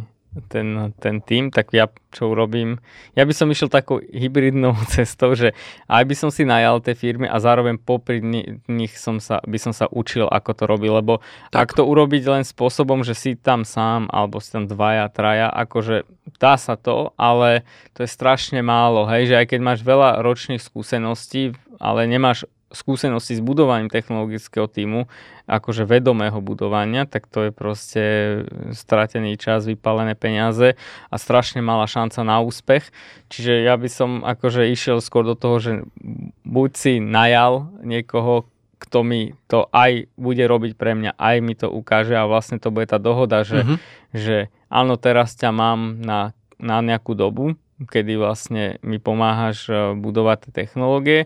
ten, 0.49 0.93
ten 0.97 1.21
tým, 1.21 1.53
tak 1.53 1.69
ja 1.73 1.89
čo 2.13 2.33
urobím, 2.33 2.81
ja 3.13 3.25
by 3.25 3.33
som 3.33 3.49
išiel 3.49 3.69
takou 3.69 4.01
hybridnou 4.01 4.73
cestou, 4.93 5.33
že 5.37 5.53
aj 5.89 6.03
by 6.05 6.15
som 6.17 6.29
si 6.33 6.45
najal 6.45 6.81
tie 6.81 6.97
firmy 6.97 7.29
a 7.29 7.37
zároveň 7.37 7.77
popri 7.77 8.21
nich 8.69 8.93
som 8.97 9.21
sa, 9.21 9.41
by 9.45 9.57
som 9.61 9.73
sa 9.73 9.85
učil, 9.89 10.25
ako 10.29 10.51
to 10.53 10.63
robí, 10.65 10.89
lebo 10.89 11.21
tak. 11.53 11.69
ak 11.73 11.77
to 11.77 11.83
urobiť 11.85 12.23
len 12.29 12.43
spôsobom, 12.45 13.05
že 13.05 13.13
si 13.13 13.37
tam 13.37 13.65
sám, 13.65 14.09
alebo 14.09 14.41
si 14.41 14.53
tam 14.53 14.65
dvaja, 14.65 15.09
traja, 15.13 15.49
akože 15.53 16.05
dá 16.41 16.57
sa 16.57 16.73
to, 16.79 17.13
ale 17.17 17.67
to 17.93 18.05
je 18.05 18.09
strašne 18.09 18.61
málo, 18.65 19.05
hej, 19.09 19.33
že 19.33 19.35
aj 19.37 19.45
keď 19.53 19.59
máš 19.61 19.79
veľa 19.85 20.23
ročných 20.25 20.61
skúseností, 20.61 21.53
ale 21.77 22.09
nemáš 22.09 22.47
skúsenosti 22.73 23.37
s 23.37 23.41
budovaním 23.41 23.87
technologického 23.87 24.65
týmu, 24.67 25.05
akože 25.45 25.85
vedomého 25.85 26.41
budovania, 26.41 27.05
tak 27.05 27.29
to 27.29 27.47
je 27.47 27.51
proste 27.53 28.03
stratený 28.73 29.37
čas, 29.37 29.69
vypálené 29.69 30.17
peniaze 30.17 30.75
a 31.07 31.15
strašne 31.15 31.61
malá 31.61 31.85
šanca 31.85 32.25
na 32.25 32.41
úspech. 32.41 32.89
Čiže 33.29 33.63
ja 33.63 33.77
by 33.77 33.89
som 33.89 34.09
akože 34.25 34.67
išiel 34.73 34.99
skôr 34.99 35.23
do 35.23 35.37
toho, 35.37 35.61
že 35.61 35.71
buď 36.43 36.69
si 36.73 36.93
najal 36.99 37.69
niekoho, 37.85 38.49
kto 38.83 38.99
mi 39.07 39.31
to 39.47 39.71
aj 39.71 40.11
bude 40.19 40.43
robiť 40.43 40.75
pre 40.75 40.91
mňa, 40.91 41.15
aj 41.15 41.35
mi 41.39 41.55
to 41.55 41.71
ukáže 41.71 42.19
a 42.19 42.27
vlastne 42.27 42.59
to 42.59 42.67
bude 42.67 42.91
tá 42.91 42.99
dohoda, 42.99 43.47
že, 43.47 43.63
mm-hmm. 43.63 43.77
že 44.11 44.37
áno, 44.67 44.99
teraz 44.99 45.39
ťa 45.39 45.55
mám 45.55 46.03
na, 46.03 46.35
na 46.59 46.83
nejakú 46.83 47.15
dobu, 47.15 47.55
kedy 47.79 48.19
vlastne 48.19 48.77
mi 48.83 48.99
pomáhaš 48.99 49.71
eh, 49.71 49.95
budovať 49.95 50.37
tie 50.47 50.51
technológie 50.63 51.19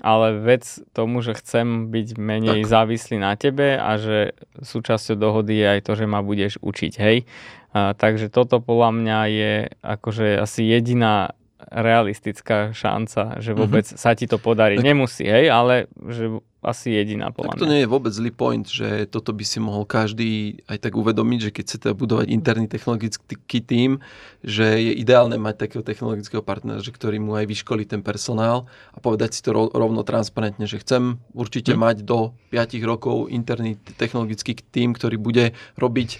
ale 0.00 0.36
vec 0.36 0.64
tomu, 0.92 1.24
že 1.24 1.32
chcem 1.36 1.88
byť 1.88 2.08
menej 2.20 2.60
tak. 2.64 2.70
závislý 2.70 3.16
na 3.16 3.32
tebe 3.34 3.80
a 3.80 3.96
že 3.96 4.36
súčasťou 4.60 5.16
dohody 5.16 5.56
je 5.56 5.66
aj 5.66 5.80
to, 5.88 5.92
že 5.96 6.04
ma 6.04 6.20
budeš 6.20 6.60
učiť, 6.60 6.92
hej. 7.00 7.24
A, 7.72 7.96
takže 7.96 8.28
toto 8.28 8.60
podľa 8.60 8.90
mňa 8.92 9.18
je 9.32 9.52
akože 9.80 10.26
asi 10.40 10.68
jediná 10.68 11.32
realistická 11.56 12.76
šanca, 12.76 13.40
že 13.40 13.56
vôbec 13.56 13.88
mm-hmm. 13.88 14.00
sa 14.00 14.12
ti 14.12 14.28
to 14.28 14.36
podarí. 14.36 14.76
Tak... 14.76 14.84
Nemusí, 14.84 15.24
hej, 15.24 15.48
ale 15.48 15.88
že 16.04 16.28
asi 16.66 16.92
jediná 16.92 17.30
podľa 17.30 17.54
Tak 17.54 17.62
to 17.62 17.70
nie 17.70 17.86
je 17.86 17.88
vôbec 17.88 18.10
zlý 18.10 18.34
point, 18.34 18.66
že 18.66 19.06
toto 19.06 19.30
by 19.30 19.44
si 19.46 19.62
mohol 19.62 19.86
každý 19.86 20.60
aj 20.66 20.82
tak 20.82 20.98
uvedomiť, 20.98 21.38
že 21.48 21.50
keď 21.54 21.62
chce 21.64 21.76
teda 21.78 21.94
budovať 21.94 22.26
interný 22.26 22.66
technologický 22.66 23.62
tím, 23.62 24.02
že 24.42 24.82
je 24.82 24.92
ideálne 24.98 25.38
mať 25.38 25.68
takého 25.68 25.86
technologického 25.86 26.42
partnera, 26.42 26.82
že 26.82 26.90
ktorý 26.90 27.22
mu 27.22 27.38
aj 27.38 27.46
vyškolí 27.46 27.86
ten 27.86 28.02
personál 28.02 28.66
a 28.92 28.98
povedať 28.98 29.38
si 29.38 29.40
to 29.46 29.54
rovno 29.54 30.02
transparentne, 30.02 30.66
že 30.66 30.82
chcem 30.82 31.22
určite 31.32 31.72
hmm. 31.72 31.80
mať 31.80 31.96
do 32.02 32.34
5 32.50 32.82
rokov 32.82 33.30
interný 33.30 33.78
technologický 33.96 34.58
tím, 34.58 34.92
ktorý 34.92 35.16
bude 35.22 35.54
robiť 35.78 36.18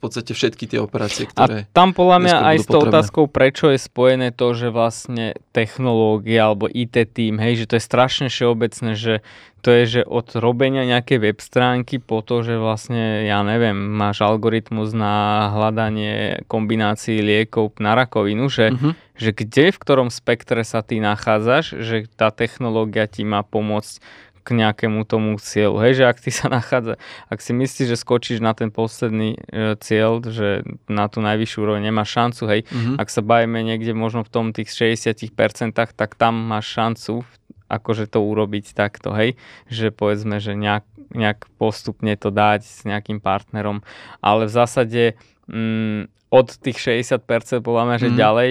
podstate 0.00 0.30
všetky 0.32 0.64
tie 0.70 0.78
operácie, 0.78 1.26
ktoré... 1.26 1.66
A 1.66 1.70
tam 1.74 1.90
podľa 1.90 2.18
mňa 2.22 2.36
aj 2.54 2.56
s 2.62 2.66
tou 2.70 2.80
otázkou, 2.86 3.24
prečo 3.26 3.74
je 3.74 3.78
spojené 3.82 4.30
to, 4.30 4.54
že 4.54 4.70
vlastne 4.70 5.34
technológia 5.50 6.50
alebo 6.50 6.70
IT 6.70 6.94
tým, 7.12 7.42
hej, 7.42 7.64
že 7.64 7.68
to 7.70 7.74
je 7.76 7.84
strašne 7.84 8.26
všeobecné, 8.30 8.94
že 8.94 9.14
to 9.58 9.74
je, 9.74 10.00
že 10.00 10.02
od 10.06 10.38
robenia 10.38 10.86
nejakej 10.86 11.18
web 11.18 11.38
stránky 11.42 11.98
po 11.98 12.22
to, 12.22 12.46
že 12.46 12.54
vlastne, 12.62 13.26
ja 13.26 13.42
neviem, 13.42 13.74
máš 13.74 14.22
algoritmus 14.22 14.94
na 14.94 15.50
hľadanie 15.50 16.46
kombinácií 16.46 17.18
liekov 17.18 17.74
na 17.82 17.98
rakovinu, 17.98 18.46
že, 18.46 18.70
uh-huh. 18.70 18.94
že 19.18 19.34
kde, 19.34 19.74
v 19.74 19.80
ktorom 19.82 20.14
spektre 20.14 20.62
sa 20.62 20.86
ty 20.86 21.02
nachádzaš, 21.02 21.74
že 21.74 22.06
tá 22.14 22.30
technológia 22.30 23.10
ti 23.10 23.26
má 23.26 23.42
pomôcť 23.42 23.98
k 24.48 24.56
nejakému 24.56 25.04
tomu 25.04 25.36
cieľu. 25.36 25.76
Hej, 25.84 26.00
že 26.00 26.04
ak 26.08 26.18
ty 26.24 26.32
sa 26.32 26.48
nachádza, 26.48 26.96
ak 27.28 27.44
si 27.44 27.52
myslíš, 27.52 27.92
že 27.92 28.00
skočíš 28.00 28.40
na 28.40 28.56
ten 28.56 28.72
posledný 28.72 29.36
e, 29.36 29.76
cieľ, 29.76 30.24
že 30.24 30.64
na 30.88 31.12
tú 31.12 31.20
najvyššiu 31.20 31.58
úroveň 31.60 31.92
nemáš 31.92 32.16
šancu, 32.16 32.42
hej, 32.48 32.60
mm-hmm. 32.64 32.96
ak 32.96 33.08
sa 33.12 33.20
bavíme 33.20 33.60
niekde 33.60 33.92
možno 33.92 34.24
v 34.24 34.32
tom 34.32 34.56
tých 34.56 34.72
60%, 34.72 35.28
tak 35.76 36.16
tam 36.16 36.48
máš 36.48 36.72
šancu 36.72 37.28
akože 37.68 38.08
to 38.08 38.24
urobiť 38.24 38.72
takto, 38.72 39.12
hej, 39.12 39.36
že 39.68 39.92
povedzme, 39.92 40.40
že 40.40 40.56
nejak, 40.56 40.88
nejak 41.12 41.44
postupne 41.60 42.16
to 42.16 42.32
dať 42.32 42.64
s 42.64 42.88
nejakým 42.88 43.20
partnerom, 43.20 43.84
ale 44.24 44.48
v 44.48 44.52
zásade 44.56 45.02
mm, 45.44 46.08
od 46.32 46.48
tých 46.56 47.04
60% 47.04 47.20
podľa 47.60 47.84
mňa, 47.84 47.96
že 48.00 48.08
mm-hmm. 48.08 48.22
ďalej, 48.24 48.50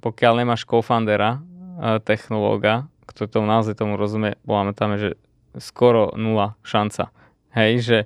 pokiaľ 0.00 0.32
nemáš 0.40 0.64
co-foundera, 0.64 1.36
e, 1.36 2.00
technológa, 2.00 2.88
kto 3.04 3.28
tomu 3.28 3.44
naozaj 3.44 3.76
tomu 3.76 4.00
rozumie, 4.00 4.40
tam 4.72 4.96
je, 4.96 4.98
že 4.98 5.10
skoro 5.58 6.14
nula 6.16 6.54
šanca. 6.66 7.10
Hej, 7.54 7.72
že 7.80 7.98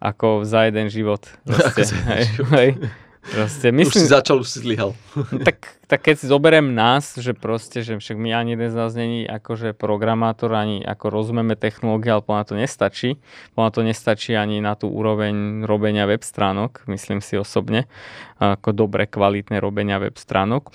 ako 0.00 0.44
za 0.44 0.68
jeden 0.68 0.88
život. 0.92 1.26
Proste, 1.44 1.82
hej, 2.12 2.24
hej. 2.52 2.70
Proste, 3.26 3.74
myslím, 3.74 3.90
už 3.90 4.06
si 4.06 4.06
začal, 4.06 4.36
už 4.38 4.48
si 4.48 4.58
zlyhal. 4.62 4.94
tak, 5.46 5.82
tak 5.90 6.00
keď 6.06 6.14
si 6.14 6.26
zoberiem 6.30 6.70
nás, 6.70 7.18
že 7.18 7.34
proste, 7.34 7.82
že 7.82 7.98
však 7.98 8.14
my 8.14 8.30
ani 8.30 8.54
jeden 8.54 8.70
z 8.70 8.76
nás 8.78 8.94
není 8.94 9.26
akože 9.26 9.74
programátor, 9.74 10.54
ani 10.54 10.86
ako 10.86 11.10
rozumieme 11.10 11.58
technológie, 11.58 12.14
ale 12.14 12.22
na 12.22 12.46
to 12.46 12.54
nestačí. 12.54 13.18
na 13.58 13.70
to 13.74 13.82
nestačí 13.82 14.38
ani 14.38 14.62
na 14.62 14.78
tú 14.78 14.86
úroveň 14.86 15.66
robenia 15.66 16.06
web 16.06 16.22
stránok, 16.22 16.86
myslím 16.86 17.18
si 17.18 17.34
osobne, 17.34 17.90
ako 18.38 18.70
dobre 18.70 19.10
kvalitné 19.10 19.58
robenia 19.58 19.98
web 19.98 20.14
stránok. 20.14 20.70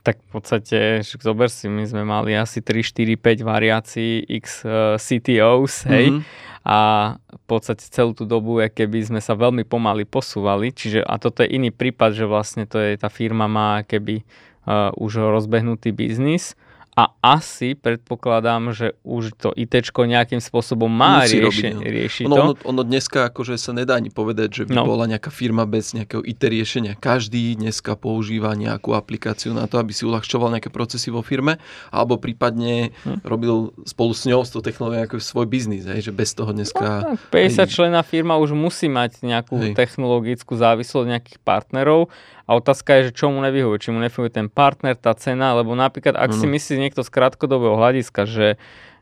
Tak 0.00 0.16
v 0.16 0.28
podstate, 0.32 0.78
zober 1.04 1.52
si, 1.52 1.68
my 1.68 1.84
sme 1.84 2.02
mali 2.08 2.32
asi 2.32 2.64
3, 2.64 2.80
4, 2.80 3.20
5 3.20 3.44
variácií 3.44 4.24
x 4.40 4.64
uh, 4.64 4.96
eh, 4.96 4.96
CTOs, 4.96 5.84
hej, 5.92 6.16
mm-hmm. 6.16 6.22
a 6.64 6.80
v 7.20 7.44
podstate 7.44 7.84
celú 7.84 8.16
tú 8.16 8.24
dobu, 8.24 8.64
keby 8.64 9.04
sme 9.04 9.20
sa 9.20 9.36
veľmi 9.36 9.68
pomaly 9.68 10.08
posúvali, 10.08 10.72
čiže 10.72 11.04
a 11.04 11.20
toto 11.20 11.44
je 11.44 11.52
iný 11.52 11.68
prípad, 11.68 12.16
že 12.16 12.24
vlastne 12.24 12.64
to 12.64 12.80
je, 12.80 12.96
tá 12.96 13.12
firma 13.12 13.44
má 13.44 13.84
keby 13.84 14.24
uh, 14.64 14.88
už 14.96 15.20
rozbehnutý 15.20 15.92
biznis, 15.92 16.56
a 17.00 17.16
asi 17.24 17.72
predpokladám, 17.72 18.76
že 18.76 18.92
už 19.08 19.32
to 19.40 19.56
IT 19.56 19.72
nejakým 19.88 20.36
spôsobom 20.36 20.92
má 20.92 21.24
Musí 21.24 21.40
rieši, 21.40 21.44
robiť, 21.48 21.72
no. 21.72 21.80
rieši 21.80 22.22
ono, 22.28 22.36
to. 22.36 22.42
Ono, 22.42 22.52
ono 22.76 22.82
dneska 22.84 23.32
akože 23.32 23.56
sa 23.56 23.72
nedá 23.72 23.96
ani 23.96 24.12
povedať, 24.12 24.52
že 24.52 24.62
by 24.68 24.74
no. 24.76 24.84
bola 24.84 25.08
nejaká 25.08 25.32
firma 25.32 25.64
bez 25.64 25.96
nejakého 25.96 26.20
IT 26.20 26.44
riešenia. 26.44 26.92
Každý 27.00 27.56
dneska 27.56 27.96
používa 27.96 28.52
nejakú 28.52 28.92
aplikáciu 28.92 29.56
na 29.56 29.64
to, 29.64 29.80
aby 29.80 29.96
si 29.96 30.04
uľahčoval 30.04 30.52
nejaké 30.52 30.68
procesy 30.68 31.08
vo 31.08 31.24
firme, 31.24 31.56
alebo 31.88 32.20
prípadne 32.20 32.92
hm. 33.08 33.24
robil 33.24 33.72
spolu 33.88 34.12
s 34.12 34.28
ňou, 34.28 34.44
s 34.44 34.52
tou 34.52 34.60
technológiou 34.60 35.22
svoj 35.24 35.48
biznis, 35.48 35.88
hej, 35.88 36.04
že 36.04 36.12
bez 36.12 36.36
toho 36.36 36.52
dneska... 36.52 37.16
No, 37.16 37.32
50 37.32 37.64
člená 37.72 38.04
firma 38.04 38.36
už 38.36 38.52
musí 38.52 38.92
mať 38.92 39.24
nejakú 39.24 39.56
hej. 39.56 39.72
technologickú 39.72 40.52
závislosť 40.52 41.06
nejakých 41.08 41.38
partnerov 41.40 42.12
a 42.50 42.58
otázka 42.58 42.98
je, 42.98 43.14
že 43.14 43.22
čo 43.22 43.30
mu 43.30 43.38
nevyhovuje, 43.46 43.78
či 43.78 43.94
mu 43.94 44.02
nevyhovuje 44.02 44.34
ten 44.34 44.50
partner, 44.50 44.98
tá 44.98 45.14
cena, 45.14 45.54
lebo 45.54 45.78
napríklad, 45.78 46.18
ak 46.18 46.34
mm. 46.34 46.38
si 46.42 46.46
myslí 46.50 46.76
niekto 46.82 47.06
z 47.06 47.10
krátkodobého 47.14 47.78
hľadiska, 47.78 48.26
že 48.26 48.58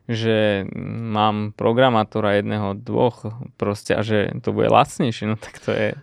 že 0.09 0.65
mám 1.13 1.53
programátora 1.53 2.41
jedného, 2.41 2.73
dvoch 2.73 3.29
proste 3.61 3.93
a 3.93 4.01
že 4.01 4.33
to 4.41 4.49
bude 4.49 4.73
lacnejšie, 4.73 5.29
no 5.29 5.37
tak 5.37 5.61
to 5.61 5.69
je... 5.69 5.93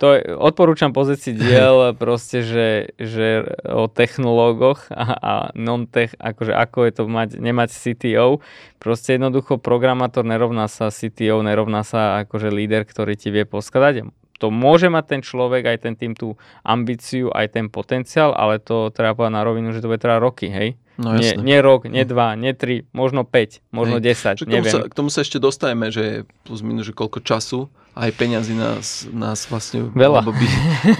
To 0.00 0.16
je, 0.16 0.32
odporúčam 0.32 0.96
pozrieť 0.96 1.20
si 1.20 1.32
diel 1.36 1.90
proste, 2.00 2.40
že, 2.40 2.96
že 2.96 3.44
o 3.68 3.84
technológoch 3.84 4.88
a, 4.88 5.04
a 5.12 5.32
non-tech, 5.52 6.16
akože 6.16 6.56
ako 6.56 6.78
je 6.88 6.92
to 6.94 7.02
mať, 7.04 7.28
nemať 7.36 7.68
CTO. 7.68 8.40
Proste 8.80 9.20
jednoducho 9.20 9.60
programátor 9.60 10.24
nerovná 10.24 10.72
sa 10.72 10.88
CTO, 10.88 11.44
nerovná 11.44 11.84
sa 11.84 12.24
akože 12.24 12.48
líder, 12.48 12.88
ktorý 12.88 13.12
ti 13.12 13.28
vie 13.28 13.44
poskladať 13.44 14.08
to 14.40 14.48
môže 14.48 14.88
mať 14.88 15.04
ten 15.04 15.20
človek, 15.20 15.68
aj 15.68 15.78
ten 15.84 15.94
tým 15.94 16.16
tú 16.16 16.40
ambíciu, 16.64 17.28
aj 17.28 17.60
ten 17.60 17.68
potenciál, 17.68 18.32
ale 18.32 18.56
to 18.56 18.88
treba 18.88 19.12
povedať 19.12 19.36
na 19.36 19.44
rovinu, 19.44 19.68
že 19.76 19.84
to 19.84 19.92
bude 19.92 20.00
teda 20.00 20.16
roky, 20.16 20.48
hej? 20.48 20.80
No, 21.00 21.16
nie, 21.16 21.32
nie 21.36 21.60
rok, 21.64 21.88
nie 21.88 22.04
dva, 22.04 22.36
nie 22.36 22.52
tri, 22.52 22.84
možno 22.92 23.24
5, 23.24 23.72
možno 23.72 24.00
hej. 24.00 24.36
10, 24.36 24.44
k 24.44 24.48
tomu. 24.48 24.68
Sa, 24.68 24.78
k 24.84 24.94
tomu 24.96 25.08
sa 25.08 25.20
ešte 25.24 25.40
dostajeme, 25.40 25.88
že 25.88 26.28
plus 26.44 26.60
minus, 26.60 26.88
že 26.88 26.96
koľko 26.96 27.24
času 27.24 27.68
aj 27.96 28.10
peňazí 28.16 28.52
nás, 28.56 29.08
nás 29.12 29.48
vlastne 29.48 29.88
Veľa. 29.92 30.24
by, 30.24 30.48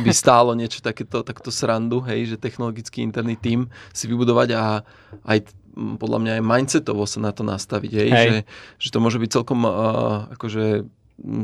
by 0.05 0.11
stálo 0.13 0.57
niečo 0.57 0.81
takéto, 0.81 1.21
takto 1.21 1.53
srandu, 1.53 2.01
hej, 2.05 2.35
že 2.35 2.37
technologický 2.37 3.05
interný 3.05 3.37
tím 3.37 3.69
si 3.93 4.09
vybudovať 4.09 4.49
a 4.57 4.85
aj 5.25 5.39
podľa 5.77 6.19
mňa 6.19 6.33
aj 6.41 6.43
mindsetovo 6.45 7.05
sa 7.07 7.21
na 7.23 7.31
to 7.31 7.47
nastaviť, 7.47 7.93
hej, 7.95 8.09
hej. 8.11 8.29
Že, 8.29 8.39
že 8.81 8.89
to 8.91 8.99
môže 8.99 9.19
byť 9.21 9.31
celkom 9.31 9.65
uh, 9.65 10.33
akože 10.35 10.89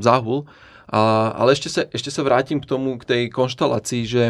záhul. 0.00 0.48
A, 0.90 1.34
ale 1.34 1.54
ešte 1.54 1.68
sa, 1.68 1.82
ešte 1.90 2.10
sa 2.14 2.22
vrátim 2.22 2.62
k 2.62 2.68
tomu, 2.68 2.98
k 2.98 3.04
tej 3.04 3.22
konštalácii, 3.30 4.02
že 4.06 4.22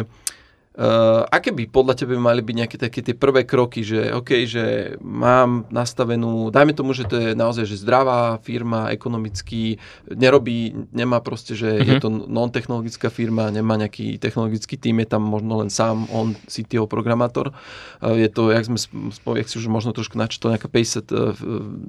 Uh, 0.77 1.25
aké 1.33 1.49
by 1.49 1.73
podľa 1.73 1.97
teba 1.97 2.13
mali 2.21 2.45
byť 2.45 2.53
nejaké 2.53 2.77
také 2.77 3.01
tie 3.01 3.17
prvé 3.17 3.49
kroky, 3.49 3.81
že 3.81 4.13
OK, 4.13 4.45
že 4.45 4.93
mám 5.01 5.65
nastavenú, 5.73 6.53
dajme 6.53 6.77
tomu, 6.77 6.93
že 6.93 7.09
to 7.09 7.17
je 7.17 7.29
naozaj 7.33 7.65
že 7.65 7.81
zdravá 7.81 8.37
firma, 8.45 8.93
ekonomicky, 8.93 9.81
nerobí, 10.05 10.77
nemá 10.93 11.17
proste, 11.17 11.57
že 11.57 11.81
mm-hmm. 11.81 11.89
je 11.89 11.93
mhm. 11.97 12.01
to 12.05 12.09
non-technologická 12.29 13.09
firma, 13.09 13.49
nemá 13.49 13.73
nejaký 13.73 14.21
technologický 14.21 14.77
tým, 14.77 15.01
je 15.01 15.09
tam 15.17 15.25
možno 15.25 15.65
len 15.65 15.73
sám 15.73 16.05
on, 16.13 16.37
CTO 16.45 16.85
programátor. 16.85 17.57
Uh, 17.97 18.13
je 18.13 18.29
to, 18.29 18.53
jak 18.53 18.69
sme, 18.69 18.77
jak 19.33 19.49
si 19.49 19.57
už 19.57 19.65
možno 19.73 19.97
trošku 19.97 20.13
načítali, 20.13 20.61
nejaká 20.61 20.69
50 20.69 20.77
uh, 20.77 21.33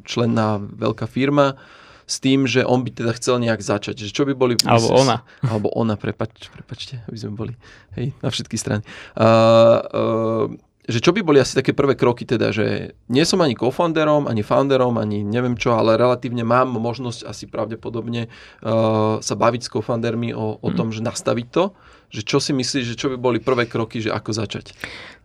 členná 0.08 0.64
veľká 0.64 1.04
firma 1.04 1.60
s 2.08 2.16
tým, 2.24 2.48
že 2.48 2.64
on 2.64 2.80
by 2.80 2.90
teda 2.90 3.12
chcel 3.20 3.36
nejak 3.36 3.60
začať. 3.60 4.08
Že 4.08 4.10
čo 4.16 4.22
by 4.24 4.32
boli... 4.32 4.54
Alebo 4.64 4.96
ona. 4.96 5.20
Alebo 5.44 5.68
ona, 5.76 6.00
prepač, 6.00 6.48
prepačte, 6.48 7.04
aby 7.04 7.16
sme 7.20 7.32
boli 7.36 7.52
hej, 8.00 8.16
na 8.24 8.32
všetky 8.32 8.56
strany. 8.56 8.80
Uh, 9.12 10.48
uh, 10.48 10.48
že 10.88 11.04
čo 11.04 11.12
by 11.12 11.20
boli 11.20 11.36
asi 11.36 11.52
také 11.52 11.76
prvé 11.76 11.92
kroky 11.92 12.24
teda, 12.24 12.48
že 12.48 12.96
nie 13.12 13.20
som 13.28 13.44
ani 13.44 13.52
co-founderom, 13.52 14.24
ani 14.24 14.40
founderom, 14.40 14.96
ani 14.96 15.20
neviem 15.20 15.52
čo, 15.52 15.76
ale 15.76 16.00
relatívne 16.00 16.48
mám 16.48 16.72
možnosť 16.80 17.28
asi 17.28 17.44
pravdepodobne 17.44 18.32
uh, 18.64 19.20
sa 19.20 19.34
baviť 19.36 19.68
s 19.68 19.70
co-foundermi 19.76 20.32
o, 20.32 20.56
o 20.56 20.68
mm. 20.72 20.76
tom, 20.80 20.88
že 20.88 21.04
nastaviť 21.04 21.46
to, 21.52 21.76
že 22.08 22.24
čo 22.24 22.40
si 22.40 22.56
myslíš, 22.56 22.96
že 22.96 22.96
čo 22.96 23.12
by 23.12 23.20
boli 23.20 23.38
prvé 23.38 23.68
kroky, 23.68 24.00
že 24.00 24.08
ako 24.08 24.32
začať? 24.32 24.72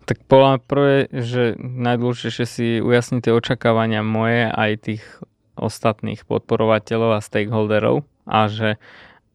Tak 0.04 0.28
podľa 0.28 0.60
prvé, 0.68 1.08
že 1.16 1.56
najdôležitejšie 1.56 2.46
si 2.46 2.68
ujasniť 2.84 3.24
tie 3.24 3.32
očakávania 3.32 4.04
moje 4.04 4.52
aj 4.52 4.72
tých 4.84 5.04
ostatných 5.56 6.26
podporovateľov 6.26 7.18
a 7.18 7.26
stakeholderov 7.26 8.06
a 8.26 8.50
že 8.50 8.82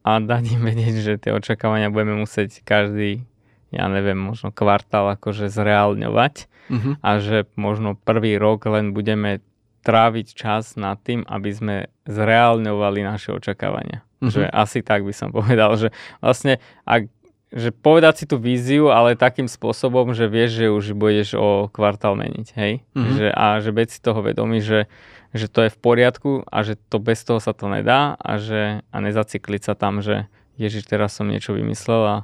a 0.07 0.23
dať 0.23 0.45
im 0.57 0.63
vedieť, 0.65 0.95
že 1.05 1.15
tie 1.21 1.33
očakávania 1.37 1.93
budeme 1.93 2.17
musieť 2.17 2.65
každý 2.65 3.29
ja 3.69 3.85
neviem, 3.89 4.17
možno 4.17 4.49
kvartál 4.49 5.13
akože 5.21 5.53
zreálňovať 5.53 6.35
uh-huh. 6.73 6.93
a 7.05 7.11
že 7.21 7.45
možno 7.53 8.01
prvý 8.01 8.41
rok 8.41 8.65
len 8.65 8.97
budeme 8.97 9.45
tráviť 9.85 10.27
čas 10.33 10.75
nad 10.81 10.97
tým, 11.01 11.25
aby 11.29 11.51
sme 11.53 11.77
zreálňovali 12.09 13.01
naše 13.05 13.37
očakávania. 13.37 14.05
Uh-huh. 14.19 14.33
Že 14.33 14.43
asi 14.49 14.81
tak 14.81 15.05
by 15.05 15.13
som 15.13 15.31
povedal, 15.37 15.77
že 15.77 15.89
vlastne 16.25 16.59
ak 16.89 17.13
že 17.49 17.73
povedať 17.73 18.15
si 18.23 18.25
tú 18.29 18.37
víziu, 18.37 18.93
ale 18.93 19.17
takým 19.17 19.49
spôsobom, 19.49 20.13
že 20.13 20.29
vieš, 20.29 20.51
že 20.61 20.67
už 20.69 20.85
budeš 20.93 21.29
o 21.37 21.73
kvartál 21.73 22.13
meniť, 22.17 22.49
hej? 22.61 22.73
Uh-huh. 22.93 23.09
Že, 23.17 23.27
a 23.33 23.47
že 23.65 23.71
byť 23.73 23.89
si 23.89 23.99
toho 24.05 24.21
vedomí, 24.21 24.61
že, 24.61 24.85
že 25.33 25.49
to 25.49 25.65
je 25.65 25.71
v 25.73 25.79
poriadku 25.81 26.45
a 26.45 26.61
že 26.61 26.77
to 26.77 27.01
bez 27.01 27.25
toho 27.25 27.41
sa 27.41 27.57
to 27.57 27.73
nedá 27.73 28.17
a 28.21 28.37
že 28.37 28.85
a 28.93 28.97
nezacikliť 29.01 29.63
sa 29.65 29.73
tam, 29.73 30.05
že 30.05 30.29
ježiš, 30.61 30.85
teraz 30.85 31.17
som 31.17 31.25
niečo 31.25 31.57
vymyslel 31.57 32.03
a 32.05 32.17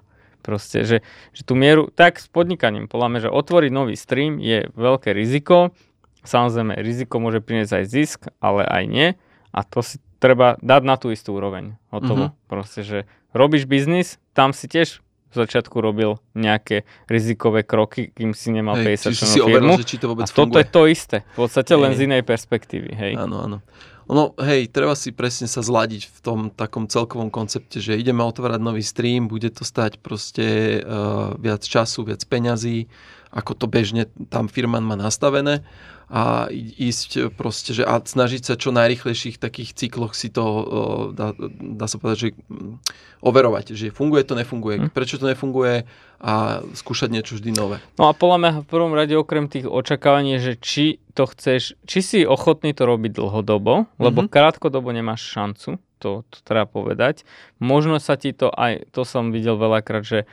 Proste, 0.45 0.85
že, 0.85 1.01
že 1.33 1.41
tú 1.41 1.57
mieru, 1.57 1.89
tak 1.89 2.21
s 2.21 2.29
podnikaním, 2.29 2.85
podľa 2.85 3.09
mňa, 3.09 3.21
že 3.25 3.31
otvoriť 3.33 3.71
nový 3.73 3.97
stream 3.97 4.37
je 4.37 4.69
veľké 4.77 5.17
riziko. 5.17 5.73
Samozrejme, 6.21 6.77
riziko 6.85 7.17
môže 7.17 7.41
priniesť 7.41 7.81
aj 7.81 7.85
zisk, 7.89 8.21
ale 8.45 8.69
aj 8.69 8.85
nie. 8.85 9.09
A 9.57 9.65
to 9.65 9.81
si 9.81 10.05
treba 10.21 10.61
dať 10.61 10.83
na 10.85 11.01
tú 11.01 11.09
istú 11.09 11.33
úroveň. 11.41 11.81
Hotovo. 11.89 12.37
Uh-huh. 12.37 12.49
Proste, 12.53 12.85
že 12.85 12.99
robíš 13.33 13.65
biznis, 13.65 14.21
tam 14.37 14.53
si 14.53 14.69
tiež 14.69 15.01
v 15.35 15.39
začiatku 15.43 15.77
robil 15.83 16.15
nejaké 16.39 16.87
rizikové 17.11 17.67
kroky, 17.67 18.15
kým 18.15 18.31
si 18.33 18.55
nemal 18.55 18.79
hej, 18.79 19.03
50 19.03 19.19
si 19.19 19.43
firmu. 19.43 19.75
Overil, 19.75 19.83
že 19.83 19.87
či 19.91 19.97
to 19.99 20.07
vôbec 20.07 20.25
a 20.25 20.31
funguje. 20.31 20.39
toto 20.39 20.57
je 20.63 20.69
to 20.71 20.83
isté. 20.87 21.17
V 21.35 21.39
podstate 21.43 21.73
hej. 21.75 21.83
len 21.83 21.93
z 21.99 22.01
inej 22.07 22.23
perspektívy. 22.23 22.91
Hej. 22.95 23.13
Áno, 23.19 23.37
áno. 23.43 23.59
Ono, 24.05 24.37
hej, 24.45 24.69
treba 24.69 24.93
si 24.93 25.17
presne 25.17 25.49
sa 25.49 25.65
zladiť 25.65 26.13
v 26.13 26.19
tom 26.21 26.41
takom 26.53 26.85
celkovom 26.85 27.33
koncepte, 27.33 27.81
že 27.81 27.97
ideme 27.97 28.21
otvárať 28.21 28.61
nový 28.61 28.85
stream, 28.85 29.33
bude 29.33 29.49
to 29.49 29.65
stať 29.65 29.97
proste 30.05 30.79
uh, 30.85 31.33
viac 31.41 31.65
času, 31.65 32.05
viac 32.05 32.21
peňazí, 32.29 32.85
ako 33.33 33.57
to 33.57 33.67
bežne 33.67 34.05
tam 34.29 34.47
firma 34.53 34.77
má 34.79 34.95
nastavené 34.95 35.65
a 36.13 36.53
ísť 36.53 37.33
proste, 37.33 37.73
že 37.73 37.83
a 37.85 37.97
snažiť 38.01 38.43
sa 38.45 38.55
čo 38.61 38.71
najrychlejších 38.77 39.41
takých 39.41 39.73
cykloch 39.73 40.13
si 40.13 40.29
to, 40.29 40.45
dá, 41.17 41.33
dá 41.61 41.87
sa 41.89 41.97
povedať, 41.97 42.19
že 42.19 42.29
mm, 42.47 42.77
overovať, 43.25 43.73
že 43.73 43.89
funguje 43.89 44.23
to, 44.29 44.37
nefunguje, 44.37 44.77
hm. 44.85 44.89
prečo 44.93 45.17
to 45.17 45.33
nefunguje 45.33 45.89
a 46.25 46.65
skúšať 46.77 47.09
niečo 47.13 47.37
vždy 47.37 47.51
nové. 47.57 47.77
No 47.97 48.09
a 48.09 48.13
podľa 48.17 48.39
mňa 48.41 48.51
v 48.65 48.69
prvom 48.69 48.93
rade 48.93 49.13
okrem 49.17 49.49
tých 49.49 49.69
očakávaní, 49.69 50.41
že 50.41 50.57
či 50.61 51.01
to 51.17 51.29
chceš, 51.29 51.77
či 51.85 51.99
si 52.01 52.19
ochotný 52.25 52.73
to 52.77 52.85
robiť 52.85 53.13
dlhodobo, 53.17 53.89
lebo 54.01 54.19
mm-hmm. 54.25 54.33
krátkodobo 54.33 54.93
nemáš 54.93 55.25
šancu, 55.25 55.81
to, 56.01 56.25
to 56.29 56.39
treba 56.45 56.69
povedať. 56.69 57.25
Možno 57.61 57.97
sa 57.97 58.21
ti 58.21 58.37
to 58.37 58.53
aj, 58.53 58.93
to 58.93 59.09
som 59.09 59.33
videl 59.33 59.57
veľakrát, 59.57 60.05
že 60.05 60.29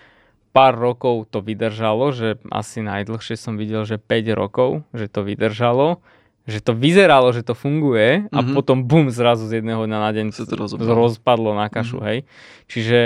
pár 0.52 0.76
rokov 0.76 1.32
to 1.32 1.40
vydržalo, 1.40 2.12
že 2.12 2.40
asi 2.52 2.84
najdlhšie 2.84 3.40
som 3.40 3.56
videl, 3.56 3.88
že 3.88 3.96
5 3.96 4.32
rokov, 4.36 4.84
že 4.92 5.08
to 5.08 5.24
vydržalo, 5.24 6.04
že 6.44 6.60
to 6.60 6.76
vyzeralo, 6.76 7.32
že 7.32 7.46
to 7.46 7.56
funguje 7.56 8.28
a 8.28 8.40
mm-hmm. 8.42 8.56
potom 8.56 8.84
bum, 8.84 9.08
zrazu 9.08 9.48
z 9.48 9.64
jedného 9.64 9.88
dňa 9.88 10.00
na 10.00 10.12
deň 10.12 10.28
sa 10.36 10.44
to 10.44 10.60
rozpadlo 10.92 11.56
na 11.56 11.72
kašu, 11.72 12.02
mm-hmm. 12.02 12.10
hej. 12.12 12.20
Čiže 12.68 13.00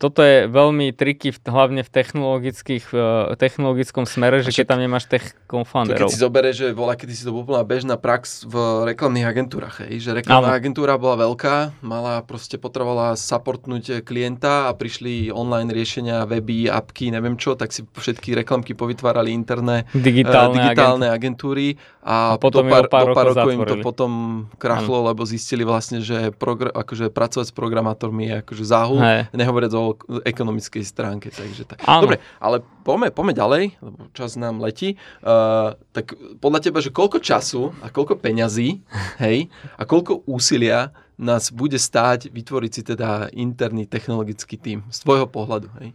toto 0.00 0.24
je 0.24 0.48
veľmi 0.48 0.96
triky, 0.96 1.36
hlavne 1.44 1.84
v 1.84 1.90
technologických, 1.92 2.88
uh, 2.96 3.36
technologickom 3.36 4.08
smere, 4.08 4.40
že 4.40 4.48
keď 4.48 4.72
tam 4.72 4.80
nemáš 4.80 5.04
tech 5.04 5.36
confounderov. 5.44 6.08
Keď 6.08 6.16
si 6.16 6.24
zoberieš, 6.24 6.56
že 6.56 6.66
bola 6.72 6.96
kedy 6.96 7.12
si 7.12 7.22
to 7.28 7.36
úplná 7.36 7.60
bežná 7.68 8.00
prax 8.00 8.48
v 8.48 8.88
reklamných 8.88 9.28
agentúrach, 9.28 9.84
hej? 9.84 10.00
že 10.00 10.16
reklamná 10.16 10.56
agentúra 10.56 10.96
bola 10.96 11.28
veľká, 11.28 11.84
mala 11.84 12.24
proste 12.24 12.56
potrebovala 12.56 13.12
supportnúť 13.12 14.00
klienta 14.00 14.66
a 14.66 14.74
prišli 14.74 15.28
online 15.28 15.68
riešenia, 15.68 16.24
weby, 16.24 16.72
apky, 16.72 17.12
neviem 17.12 17.36
čo, 17.36 17.52
tak 17.52 17.68
si 17.68 17.84
všetky 17.84 18.32
reklamky 18.40 18.72
povytvárali 18.72 19.28
interné 19.28 19.84
digitálne, 19.92 20.56
uh, 20.56 20.60
digitálne 20.64 21.06
agentúry 21.12 21.76
a, 22.00 22.34
a 22.34 22.40
potom 22.40 22.64
do 22.64 22.72
pár, 22.72 22.88
pár, 22.88 23.12
do 23.12 23.12
pár 23.12 23.36
rokov, 23.36 23.44
rokov 23.44 23.52
im 23.52 23.60
to 23.68 23.76
potom 23.84 24.12
krachlo, 24.56 25.04
ano. 25.04 25.12
lebo 25.12 25.28
zistili 25.28 25.68
vlastne, 25.68 26.00
že 26.00 26.32
progr- 26.32 26.72
akože 26.72 27.12
pracovať 27.12 27.52
s 27.52 27.54
programátormi 27.54 28.32
je 28.32 28.34
akože 28.40 28.64
záhul, 28.64 29.04
nehovoriac 29.36 29.76
o 29.76 29.89
ekonomickej 30.26 30.84
stránke. 30.84 31.28
Takže 31.32 31.64
tak. 31.64 31.78
Dobre, 31.82 32.20
ale 32.42 32.62
poďme, 32.82 33.08
poďme 33.14 33.34
ďalej, 33.34 33.62
lebo 33.80 33.98
čas 34.12 34.34
nám 34.34 34.60
letí. 34.60 34.98
Uh, 35.22 35.78
tak 35.94 36.14
podľa 36.42 36.60
teba, 36.60 36.78
že 36.82 36.92
koľko 36.92 37.18
času 37.22 37.74
a 37.80 37.88
koľko 37.88 38.18
peňazí, 38.18 38.82
hej, 39.24 39.48
a 39.78 39.82
koľko 39.86 40.26
úsilia 40.26 40.92
nás 41.20 41.52
bude 41.52 41.76
stáť 41.76 42.32
vytvoriť 42.32 42.70
si 42.72 42.82
teda 42.82 43.28
interný 43.36 43.84
technologický 43.84 44.56
tím 44.56 44.88
z 44.88 45.04
tvojho 45.04 45.28
pohľadu. 45.28 45.68
Hej? 45.84 45.92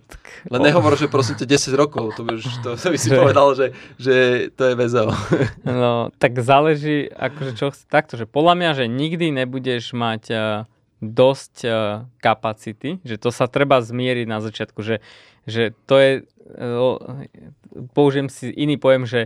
Len 0.53 0.61
nehovor, 0.61 0.93
že 0.93 1.09
prosím 1.09 1.41
ťa 1.41 1.49
10 1.49 1.81
rokov, 1.81 2.13
to, 2.13 2.21
by, 2.21 2.37
to, 2.37 2.77
to 2.77 2.87
by 2.93 2.97
si 3.01 3.09
povedal, 3.17 3.57
že, 3.57 3.73
že 3.97 4.13
to 4.53 4.69
je 4.69 4.73
VZO. 4.77 5.09
no, 5.65 6.13
tak 6.21 6.37
záleží, 6.37 7.09
akože 7.09 7.51
čo, 7.57 7.73
takto, 7.89 8.21
že 8.21 8.29
podľa 8.29 8.53
mňa, 8.53 8.69
že 8.77 8.85
nikdy 8.85 9.33
nebudeš 9.33 9.97
mať 9.97 10.23
uh, 10.29 10.39
dosť 11.11 11.53
uh, 11.65 11.71
kapacity, 12.23 13.03
že 13.05 13.19
to 13.19 13.29
sa 13.29 13.45
treba 13.45 13.83
zmieriť 13.83 14.25
na 14.25 14.39
začiatku, 14.41 14.79
že, 14.81 15.03
že 15.45 15.75
to 15.85 15.95
je, 15.99 16.11
uh, 16.55 16.97
použijem 17.93 18.31
si 18.31 18.49
iný 18.49 18.79
pojem, 18.79 19.05
že 19.05 19.21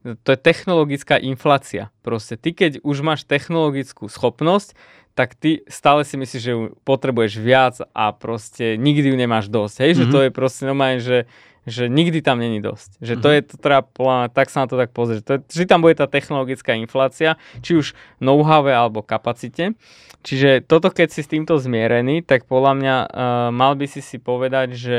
to 0.00 0.32
je 0.32 0.40
technologická 0.40 1.20
inflácia. 1.20 1.92
Proste 2.00 2.40
ty, 2.40 2.56
keď 2.56 2.80
už 2.80 3.04
máš 3.04 3.28
technologickú 3.28 4.08
schopnosť, 4.08 4.72
tak 5.12 5.36
ty 5.36 5.60
stále 5.68 6.06
si 6.08 6.16
myslíš, 6.16 6.42
že 6.42 6.52
ju 6.56 6.62
potrebuješ 6.88 7.32
viac 7.36 7.76
a 7.92 8.14
proste 8.14 8.80
nikdy 8.80 9.12
ju 9.12 9.16
nemáš 9.20 9.52
dosť. 9.52 9.76
Hej, 9.84 9.90
mm-hmm. 9.92 10.08
že 10.08 10.12
to 10.12 10.18
mhm. 10.18 10.24
je 10.24 10.30
proste 10.32 10.62
normálne, 10.64 11.00
že 11.02 11.18
že 11.68 11.92
nikdy 11.92 12.24
tam 12.24 12.40
není 12.40 12.60
dosť. 12.60 13.00
Že 13.04 13.14
to 13.20 13.28
mhm. 13.28 13.34
je 13.34 13.40
to 13.44 13.56
treba, 13.60 13.84
tak 14.32 14.48
sa 14.48 14.64
na 14.64 14.66
to 14.68 14.76
tak 14.80 14.90
pozrieť. 14.96 15.22
To 15.26 15.32
je, 15.36 15.40
vždy 15.44 15.64
tam 15.68 15.80
bude 15.84 15.94
tá 15.96 16.08
technologická 16.08 16.72
inflácia, 16.76 17.36
či 17.60 17.76
už 17.76 17.92
know-how 18.20 18.64
alebo 18.64 19.04
kapacite. 19.04 19.76
Čiže 20.20 20.64
toto, 20.68 20.92
keď 20.92 21.08
si 21.12 21.20
s 21.24 21.32
týmto 21.32 21.56
zmierený, 21.56 22.20
tak 22.20 22.44
podľa 22.44 22.72
mňa 22.76 22.96
uh, 23.00 23.08
mal 23.52 23.72
by 23.72 23.88
si 23.88 24.04
si 24.04 24.20
povedať, 24.20 24.76
že 24.76 24.96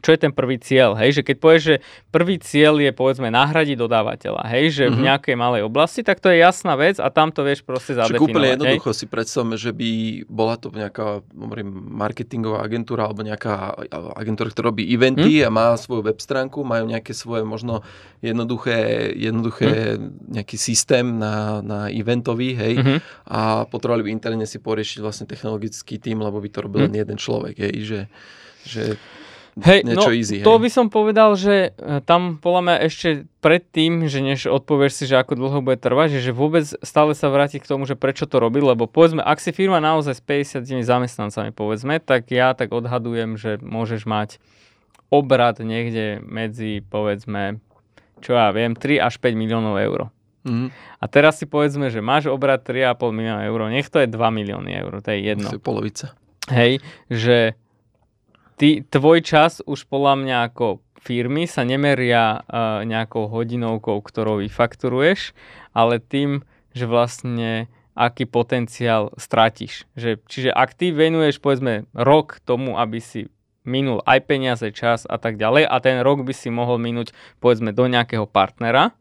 čo 0.00 0.10
je 0.14 0.18
ten 0.20 0.32
prvý 0.32 0.56
cieľ, 0.60 0.94
hej, 0.96 1.20
že 1.20 1.22
keď 1.24 1.36
povieš, 1.40 1.62
že 1.62 1.76
prvý 2.12 2.36
cieľ 2.38 2.80
je 2.80 2.90
povedzme 2.92 3.28
nahradiť 3.32 3.76
dodávateľa, 3.76 4.42
hej, 4.52 4.64
že 4.72 4.84
mm-hmm. 4.86 4.94
v 4.94 4.98
mhm. 5.00 5.06
nejakej 5.10 5.36
malej 5.36 5.62
oblasti, 5.66 6.00
tak 6.06 6.22
to 6.22 6.30
je 6.30 6.40
jasná 6.40 6.74
vec 6.76 7.00
a 7.02 7.08
tam 7.10 7.32
to 7.32 7.42
vieš 7.42 7.66
proste 7.66 7.96
zadefinovať. 7.96 8.20
Čiže 8.20 8.32
úplne 8.32 8.48
jednoducho 8.54 8.90
hej? 8.92 8.98
si 8.98 9.06
predstavme, 9.06 9.54
že 9.56 9.70
by 9.72 9.90
bola 10.28 10.54
to 10.60 10.68
nejaká 10.72 11.24
hovorím, 11.32 11.68
marketingová 11.96 12.62
agentúra 12.62 13.08
alebo 13.08 13.22
nejaká 13.24 13.76
agentúra, 14.16 14.52
ktorá 14.52 14.72
robí 14.72 14.84
eventy 14.88 15.42
mm. 15.42 15.46
a 15.46 15.50
má 15.52 15.66
svoju 15.78 16.06
web 16.06 16.18
stránku, 16.18 16.66
majú 16.66 16.88
nejaké 16.90 17.12
svoje 17.16 17.46
možno 17.46 17.86
jednoduché, 18.20 19.12
jednoduché 19.14 19.96
mm. 19.96 20.36
nejaký 20.40 20.56
systém 20.56 21.16
na, 21.16 21.60
na 21.62 21.78
eventový, 21.92 22.56
hej, 22.56 22.74
mm-hmm. 22.80 22.98
a 23.30 23.64
potrebovali 23.68 24.08
by 24.08 24.10
interne 24.10 24.46
si 24.48 24.58
poriešiť 24.58 24.98
vlastne 25.00 25.26
technologický 25.28 26.00
tým, 26.00 26.20
lebo 26.20 26.40
by 26.40 26.48
to 26.50 26.58
robil 26.64 26.84
mm. 26.84 26.86
len 26.90 26.94
jeden 26.96 27.18
človek, 27.18 27.56
hej, 27.60 27.74
že, 27.84 28.00
že 28.66 28.84
Hej, 29.56 29.88
niečo 29.88 30.12
no, 30.12 30.16
easy. 30.16 30.44
To 30.44 30.60
hej. 30.60 30.62
by 30.62 30.68
som 30.68 30.86
povedal, 30.92 31.32
že 31.32 31.72
e, 31.72 32.04
tam 32.04 32.36
podľa 32.36 32.60
mňa 32.60 32.76
ešte 32.92 33.08
predtým, 33.40 34.04
že 34.04 34.20
než 34.20 34.52
odpovieš 34.52 34.92
si, 34.92 35.04
že 35.08 35.16
ako 35.16 35.32
dlho 35.32 35.64
bude 35.64 35.80
trvať, 35.80 36.20
že, 36.20 36.28
že 36.28 36.32
vôbec 36.36 36.68
stále 36.84 37.16
sa 37.16 37.32
vráti 37.32 37.56
k 37.56 37.64
tomu, 37.64 37.88
že 37.88 37.96
prečo 37.96 38.28
to 38.28 38.36
robiť, 38.36 38.76
lebo 38.76 38.84
povedzme, 38.84 39.24
ak 39.24 39.40
si 39.40 39.56
firma 39.56 39.80
naozaj 39.80 40.20
s 40.20 40.22
50 40.60 40.84
zamestnancami, 40.84 41.56
povedzme, 41.56 42.04
tak 42.04 42.28
ja 42.28 42.52
tak 42.52 42.68
odhadujem, 42.68 43.40
že 43.40 43.56
môžeš 43.64 44.04
mať 44.04 44.36
obrad 45.08 45.56
niekde 45.64 46.20
medzi, 46.20 46.84
povedzme, 46.84 47.56
čo 48.20 48.36
ja 48.36 48.52
viem, 48.52 48.76
3 48.76 49.08
až 49.08 49.16
5 49.24 49.40
miliónov 49.40 49.80
eur. 49.80 50.12
Mm. 50.44 50.68
A 51.00 51.04
teraz 51.08 51.40
si 51.40 51.48
povedzme, 51.48 51.88
že 51.88 52.04
máš 52.04 52.28
obrad 52.28 52.60
3,5 52.60 53.08
milióna 53.08 53.48
eur, 53.48 53.60
nech 53.72 53.88
to 53.88 54.04
je 54.04 54.08
2 54.12 54.20
milióny 54.20 54.84
eur, 54.84 55.00
to 55.00 55.16
je 55.16 55.18
jedno. 55.32 55.48
To 55.48 55.56
je 55.56 55.64
polovica. 55.64 56.12
Hej, 56.52 56.78
že 57.10 57.58
ty, 58.56 58.82
tvoj 58.82 59.22
čas 59.22 59.60
už 59.64 59.86
podľa 59.86 60.14
mňa 60.20 60.36
ako 60.52 60.80
firmy 61.00 61.46
sa 61.46 61.62
nemeria 61.62 62.42
uh, 62.42 62.82
nejakou 62.82 63.30
hodinovkou, 63.30 64.02
ktorou 64.02 64.42
vyfakturuješ, 64.42 65.36
ale 65.70 66.02
tým, 66.02 66.42
že 66.74 66.90
vlastne 66.90 67.70
aký 67.96 68.28
potenciál 68.28 69.14
stratíš. 69.16 69.88
Že, 69.96 70.20
čiže 70.28 70.50
ak 70.52 70.76
ty 70.76 70.92
venuješ 70.92 71.40
povedzme 71.40 71.88
rok 71.96 72.42
tomu, 72.44 72.76
aby 72.76 73.00
si 73.00 73.32
minul 73.64 74.04
aj 74.04 74.18
peniaze, 74.28 74.68
čas 74.70 75.08
a 75.08 75.16
tak 75.16 75.40
ďalej 75.40 75.64
a 75.66 75.76
ten 75.80 76.04
rok 76.04 76.22
by 76.22 76.34
si 76.36 76.52
mohol 76.52 76.76
minúť 76.76 77.16
povedzme 77.40 77.72
do 77.72 77.88
nejakého 77.88 78.28
partnera, 78.28 78.92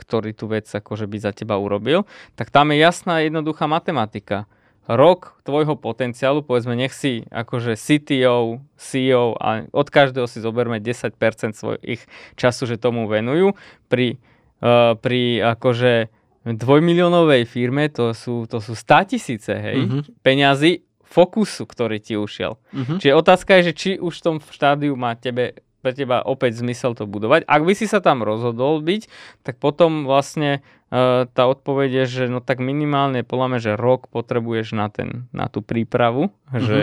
ktorý 0.00 0.32
tú 0.32 0.48
vec 0.48 0.64
akože 0.64 1.04
by 1.04 1.18
za 1.20 1.36
teba 1.36 1.60
urobil, 1.60 2.08
tak 2.32 2.48
tam 2.48 2.72
je 2.72 2.80
jasná 2.80 3.20
jednoduchá 3.20 3.68
matematika. 3.68 4.48
Rok 4.90 5.46
tvojho 5.46 5.78
potenciálu, 5.78 6.42
povedzme, 6.42 6.74
nech 6.74 6.90
si 6.90 7.22
akože 7.30 7.78
CTO, 7.78 8.58
CEO 8.74 9.38
a 9.38 9.70
od 9.70 9.86
každého 9.86 10.26
si 10.26 10.42
zoberme 10.42 10.82
10% 10.82 11.14
svojich 11.54 12.02
času, 12.34 12.66
že 12.66 12.74
tomu 12.74 13.06
venujú. 13.06 13.54
Pri, 13.86 14.18
uh, 14.58 14.98
pri 14.98 15.46
akože 15.54 16.10
dvojmiliónovej 16.42 17.46
firme 17.46 17.86
to 17.86 18.16
sú, 18.16 18.50
to 18.50 18.58
sú 18.58 18.74
100 18.74 19.10
tisíce, 19.14 19.52
hej, 19.52 19.78
uh-huh. 19.86 20.02
peňazí 20.24 20.82
fokusu, 21.06 21.68
ktorý 21.70 22.02
ti 22.02 22.18
ušiel. 22.18 22.58
Uh-huh. 22.58 22.98
Čiže 22.98 23.14
otázka 23.14 23.60
je, 23.60 23.70
že 23.70 23.74
či 23.76 23.90
už 24.00 24.18
v 24.18 24.24
tom 24.24 24.36
štádiu 24.42 24.98
má 24.98 25.14
tebe 25.14 25.62
pre 25.80 25.96
teba 25.96 26.20
opäť 26.20 26.60
zmysel 26.60 26.92
to 26.92 27.08
budovať. 27.08 27.48
Ak 27.48 27.64
by 27.64 27.72
si 27.72 27.88
sa 27.88 28.04
tam 28.04 28.20
rozhodol 28.20 28.84
byť, 28.84 29.08
tak 29.42 29.56
potom 29.56 30.04
vlastne 30.04 30.60
tá 30.90 31.42
odpoveď 31.46 32.02
je, 32.02 32.04
že 32.06 32.24
no 32.26 32.42
tak 32.42 32.58
minimálne 32.58 33.22
podľa 33.22 33.46
mňa, 33.46 33.60
že 33.62 33.72
rok 33.78 34.10
potrebuješ 34.10 34.74
na, 34.74 34.90
ten, 34.90 35.30
na 35.30 35.46
tú 35.46 35.62
prípravu, 35.62 36.34
uh-huh. 36.50 36.58
že 36.58 36.78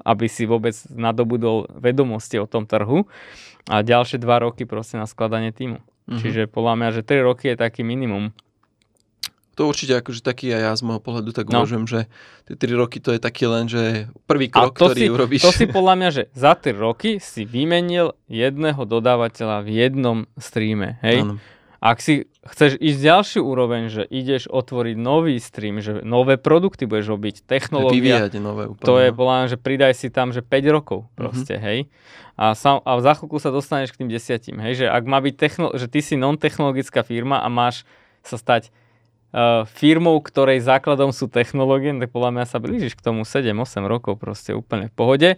aby 0.00 0.26
si 0.32 0.48
vôbec 0.48 0.72
nadobudol 0.88 1.68
vedomosti 1.76 2.40
o 2.40 2.48
tom 2.48 2.64
trhu 2.64 3.04
a 3.68 3.84
ďalšie 3.84 4.16
dva 4.16 4.40
roky 4.40 4.64
proste 4.64 4.96
na 4.96 5.04
skladanie 5.04 5.52
týmu. 5.52 5.84
Uh-huh. 5.84 6.16
Čiže 6.16 6.48
podľa 6.48 6.74
mňa, 6.80 6.88
že 6.96 7.02
3 7.04 7.20
roky 7.20 7.52
je 7.52 7.56
taký 7.60 7.84
minimum 7.84 8.32
to 9.60 9.68
určite 9.68 9.92
akože 10.00 10.24
taký 10.24 10.56
aj 10.56 10.62
ja 10.64 10.72
z 10.72 10.82
môjho 10.88 11.04
pohľadu 11.04 11.36
tak 11.36 11.52
no. 11.52 11.60
uvažujem, 11.60 11.84
že 11.84 12.00
tie 12.48 12.56
3 12.56 12.80
roky 12.80 12.96
to 12.96 13.12
je 13.12 13.20
taký 13.20 13.44
len, 13.44 13.68
že 13.68 14.08
prvý 14.24 14.48
krok, 14.48 14.72
ktorý 14.72 15.04
si, 15.04 15.12
urobíš. 15.12 15.44
To 15.44 15.52
si 15.52 15.68
podľa 15.76 15.94
mňa, 16.00 16.08
že 16.16 16.22
za 16.32 16.56
3 16.56 16.72
roky 16.80 17.20
si 17.20 17.44
vymenil 17.44 18.16
jedného 18.24 18.80
dodávateľa 18.88 19.60
v 19.60 19.68
jednom 19.84 20.18
streame, 20.40 20.96
hej? 21.04 21.28
Ano. 21.28 21.36
Ak 21.76 22.00
si 22.00 22.24
chceš 22.40 22.80
ísť 22.80 22.98
ďalšiu 23.04 23.40
úroveň, 23.44 23.92
že 23.92 24.02
ideš 24.08 24.48
otvoriť 24.48 24.96
nový 24.96 25.36
stream, 25.36 25.84
že 25.84 26.00
nové 26.00 26.40
produkty 26.40 26.88
budeš 26.88 27.12
robiť, 27.12 27.44
technológia, 27.44 28.32
nové 28.40 28.64
úplne, 28.72 28.86
to 28.88 28.94
je 28.96 29.08
no. 29.12 29.16
podľa 29.16 29.36
že 29.52 29.56
pridaj 29.60 29.92
si 29.92 30.08
tam, 30.08 30.32
že 30.32 30.40
5 30.40 30.76
rokov 30.76 31.04
mhm. 31.04 31.12
proste, 31.16 31.54
mm-hmm. 31.60 31.68
hej. 31.68 31.78
A, 32.40 32.56
sam, 32.56 32.80
a 32.88 32.96
za 33.04 33.12
chvíľku 33.20 33.36
sa 33.36 33.52
dostaneš 33.52 33.92
k 33.92 34.00
tým 34.00 34.08
desiatim, 34.08 34.56
hej, 34.64 34.84
že 34.84 34.86
ak 34.88 35.04
má 35.04 35.20
byť 35.20 35.34
techno, 35.36 35.66
že 35.76 35.84
ty 35.92 36.00
si 36.00 36.16
non-technologická 36.16 37.04
firma 37.04 37.44
a 37.44 37.48
máš 37.52 37.84
sa 38.24 38.40
stať 38.40 38.72
uh, 39.36 39.68
firmou, 39.68 40.16
ktorej 40.24 40.64
základom 40.64 41.12
sú 41.12 41.28
technológie, 41.28 41.92
tak 42.00 42.08
podľa 42.08 42.40
mňa 42.40 42.44
sa 42.48 42.56
blížiš 42.56 42.96
k 42.96 43.04
tomu 43.04 43.28
7-8 43.28 43.84
rokov 43.84 44.16
proste 44.16 44.56
úplne 44.56 44.88
v 44.88 44.94
pohode. 44.96 45.28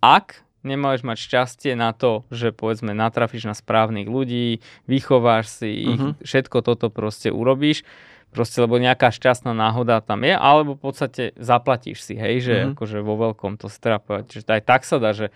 Ak 0.00 0.47
nemáš 0.66 1.06
mať 1.06 1.18
šťastie 1.18 1.72
na 1.78 1.94
to, 1.94 2.26
že 2.34 2.50
povedzme 2.50 2.90
natrafíš 2.94 3.46
na 3.46 3.54
správnych 3.54 4.10
ľudí, 4.10 4.60
vychováš 4.90 5.62
si 5.62 5.94
ich, 5.94 6.00
uh-huh. 6.00 6.18
všetko 6.22 6.62
toto 6.66 6.90
proste 6.90 7.30
urobíš, 7.30 7.86
proste 8.34 8.60
lebo 8.60 8.76
nejaká 8.76 9.08
šťastná 9.14 9.54
náhoda 9.54 10.02
tam 10.02 10.26
je, 10.26 10.34
alebo 10.34 10.76
v 10.76 10.82
podstate 10.82 11.22
zaplatíš 11.38 12.02
si, 12.04 12.14
hej, 12.18 12.42
že 12.42 12.54
uh-huh. 12.54 12.72
akože 12.74 12.98
vo 13.00 13.14
veľkom 13.16 13.56
to 13.56 13.70
treba 13.70 14.02
povedať, 14.02 14.42
že 14.42 14.46
aj 14.46 14.62
tak 14.66 14.82
sa 14.84 14.98
dá, 14.98 15.14
že 15.14 15.30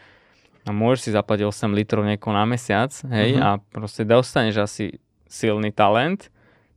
a 0.63 0.71
môžeš 0.71 1.11
si 1.11 1.11
zaplatiť 1.11 1.43
8 1.43 1.75
litrov 1.75 2.07
niekoho 2.07 2.31
na 2.31 2.47
mesiac, 2.47 2.95
hej, 3.11 3.39
uh-huh. 3.39 3.59
a 3.59 3.63
proste 3.75 4.07
dostaneš 4.07 4.57
asi 4.63 4.85
silný 5.27 5.73
talent, 5.73 6.31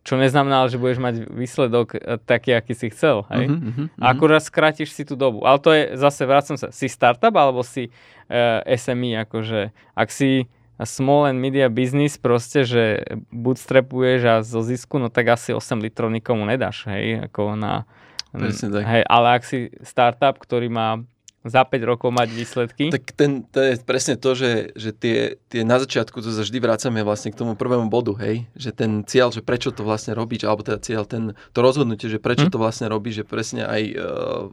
čo 0.06 0.22
neznamená, 0.22 0.70
že 0.70 0.78
budeš 0.78 1.02
mať 1.02 1.16
výsledok 1.34 1.98
e, 1.98 2.22
taký, 2.22 2.54
aký 2.54 2.78
si 2.78 2.94
chcel. 2.94 3.26
Hej? 3.34 3.50
Uh-huh, 3.50 3.70
uh-huh, 3.74 3.88
a 3.98 4.14
akurát 4.14 4.46
skrátiš 4.46 4.94
si 4.94 5.02
tú 5.02 5.18
dobu. 5.18 5.42
Ale 5.42 5.58
to 5.58 5.74
je 5.74 5.98
zase, 5.98 6.30
vracam 6.30 6.56
sa, 6.62 6.70
si 6.70 6.86
startup 6.86 7.34
alebo 7.34 7.66
si 7.66 7.90
uh, 7.90 8.62
e, 8.62 8.78
SME, 8.78 9.18
akože 9.26 9.74
ak 9.98 10.10
si 10.14 10.46
small 10.86 11.34
and 11.34 11.42
media 11.42 11.74
business 11.74 12.22
proste, 12.22 12.68
že 12.68 13.02
bootstrapuješ 13.34 14.22
a 14.30 14.36
zo 14.46 14.62
zisku, 14.62 15.02
no 15.02 15.10
tak 15.10 15.34
asi 15.34 15.58
8 15.58 15.82
litrov 15.82 16.14
nikomu 16.14 16.46
nedáš, 16.46 16.86
hej, 16.86 17.26
ako 17.32 17.58
na... 17.58 17.90
Presne 18.36 18.68
tak. 18.76 18.84
Hej, 18.84 19.04
ale 19.08 19.28
ak 19.40 19.44
si 19.48 19.72
startup, 19.80 20.36
ktorý 20.36 20.68
má 20.68 21.00
za 21.46 21.62
5 21.62 21.78
rokov 21.86 22.10
mať 22.10 22.30
výsledky. 22.34 22.90
Tak 22.90 23.14
ten, 23.14 23.46
to 23.46 23.62
je 23.62 23.78
presne 23.86 24.18
to, 24.18 24.34
že, 24.34 24.74
že 24.74 24.90
tie, 24.98 25.38
tie 25.46 25.62
na 25.62 25.78
začiatku 25.78 26.18
to 26.18 26.34
sa 26.34 26.42
vždy 26.42 26.58
vracame 26.58 27.06
vlastne 27.06 27.30
k 27.30 27.38
tomu 27.38 27.54
prvému 27.54 27.86
bodu, 27.86 28.18
hej, 28.18 28.50
že 28.58 28.74
ten 28.74 29.06
cieľ, 29.06 29.30
že 29.30 29.46
prečo 29.46 29.70
to 29.70 29.86
vlastne 29.86 30.18
robíš, 30.18 30.50
alebo 30.50 30.66
teda 30.66 30.82
cieľ, 30.82 31.06
ten, 31.06 31.38
to 31.54 31.60
rozhodnutie, 31.62 32.10
že 32.10 32.18
prečo 32.18 32.50
hm? 32.50 32.52
to 32.52 32.58
vlastne 32.58 32.90
robíš, 32.90 33.22
že 33.22 33.26
presne 33.30 33.62
aj 33.62 33.82
uh, 33.94 33.96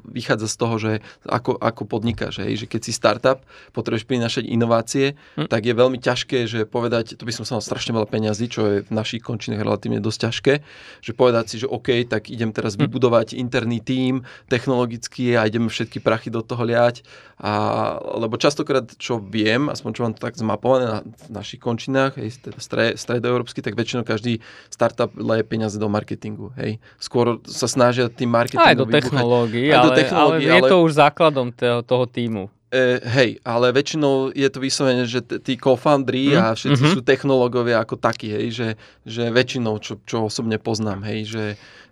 vychádza 0.05 0.53
z 0.53 0.57
toho, 0.61 0.75
že 0.77 0.93
ako, 1.25 1.57
ako 1.57 1.83
podnikáš, 1.89 2.45
hej, 2.45 2.61
že 2.61 2.67
keď 2.69 2.81
si 2.85 2.93
startup, 2.93 3.41
potrebuješ 3.73 4.05
prinášať 4.05 4.45
inovácie, 4.45 5.17
hm? 5.41 5.49
tak 5.49 5.65
je 5.65 5.73
veľmi 5.73 5.97
ťažké, 5.97 6.45
že 6.45 6.69
povedať, 6.69 7.17
to 7.17 7.25
by 7.25 7.33
som 7.33 7.49
sa 7.49 7.57
mal 7.57 7.65
strašne 7.65 7.97
veľa 7.97 8.09
peňazí, 8.13 8.53
čo 8.53 8.61
je 8.69 8.77
v 8.85 8.93
našich 8.93 9.25
končinách 9.25 9.65
relatívne 9.65 9.97
dosť 10.05 10.29
ťažké, 10.29 10.55
že 11.01 11.13
povedať 11.17 11.45
si, 11.49 11.57
že 11.65 11.73
OK, 11.73 12.05
tak 12.05 12.29
idem 12.29 12.53
teraz 12.53 12.77
hm? 12.77 12.85
vybudovať 12.85 13.33
interný 13.33 13.81
tím 13.81 14.29
technologický 14.53 15.41
a 15.41 15.49
idem 15.49 15.73
všetky 15.73 16.05
prachy 16.05 16.29
do 16.29 16.45
toho 16.45 16.69
liať 16.69 16.82
dať. 16.83 17.07
A, 17.43 17.53
lebo 18.23 18.39
častokrát, 18.39 18.87
čo 18.99 19.19
viem, 19.19 19.67
aspoň 19.67 19.91
čo 19.91 20.03
mám 20.07 20.15
to 20.15 20.23
tak 20.23 20.39
zmapované 20.39 20.87
na, 20.87 20.99
v 21.03 21.29
našich 21.31 21.59
končinách, 21.59 22.15
hej, 22.19 22.39
teda 22.39 22.59
stre, 22.63 22.87
stredoeurópsky, 22.95 23.63
tak 23.63 23.75
väčšinou 23.75 24.07
každý 24.07 24.39
startup 24.71 25.11
leje 25.15 25.43
peniaze 25.47 25.75
do 25.79 25.91
marketingu. 25.91 26.55
Hej. 26.55 26.79
Skôr 27.03 27.43
sa 27.47 27.67
snažia 27.67 28.07
tým 28.07 28.31
marketingom 28.31 28.67
Aj 28.67 28.79
do 28.79 28.87
technológií, 28.87 29.71
ale, 29.75 29.87
do 29.87 29.91
technológií 29.95 30.49
ale, 30.51 30.59
ale 30.59 30.67
je 30.67 30.71
to 30.71 30.77
už 30.87 30.93
základom 30.99 31.51
toho, 31.51 31.83
toho 31.83 32.05
týmu. 32.07 32.47
E, 32.73 33.05
hej, 33.05 33.31
ale 33.45 33.69
väčšinou 33.69 34.33
je 34.33 34.49
to 34.49 34.57
vyslovene, 34.57 35.05
že 35.05 35.21
t- 35.21 35.37
tí 35.45 35.61
co-foundry 35.61 36.33
mm. 36.33 36.41
a 36.41 36.45
všetci 36.57 36.81
mm-hmm. 36.81 36.95
sú 36.97 37.01
technológovia 37.05 37.85
ako 37.85 38.01
takí, 38.01 38.33
hej, 38.33 38.49
že, 38.49 38.69
že 39.05 39.29
väčšinou, 39.29 39.77
čo, 39.77 40.01
čo 40.09 40.25
osobne 40.25 40.57
poznám, 40.57 41.05
hej, 41.05 41.21
že, 41.29 41.45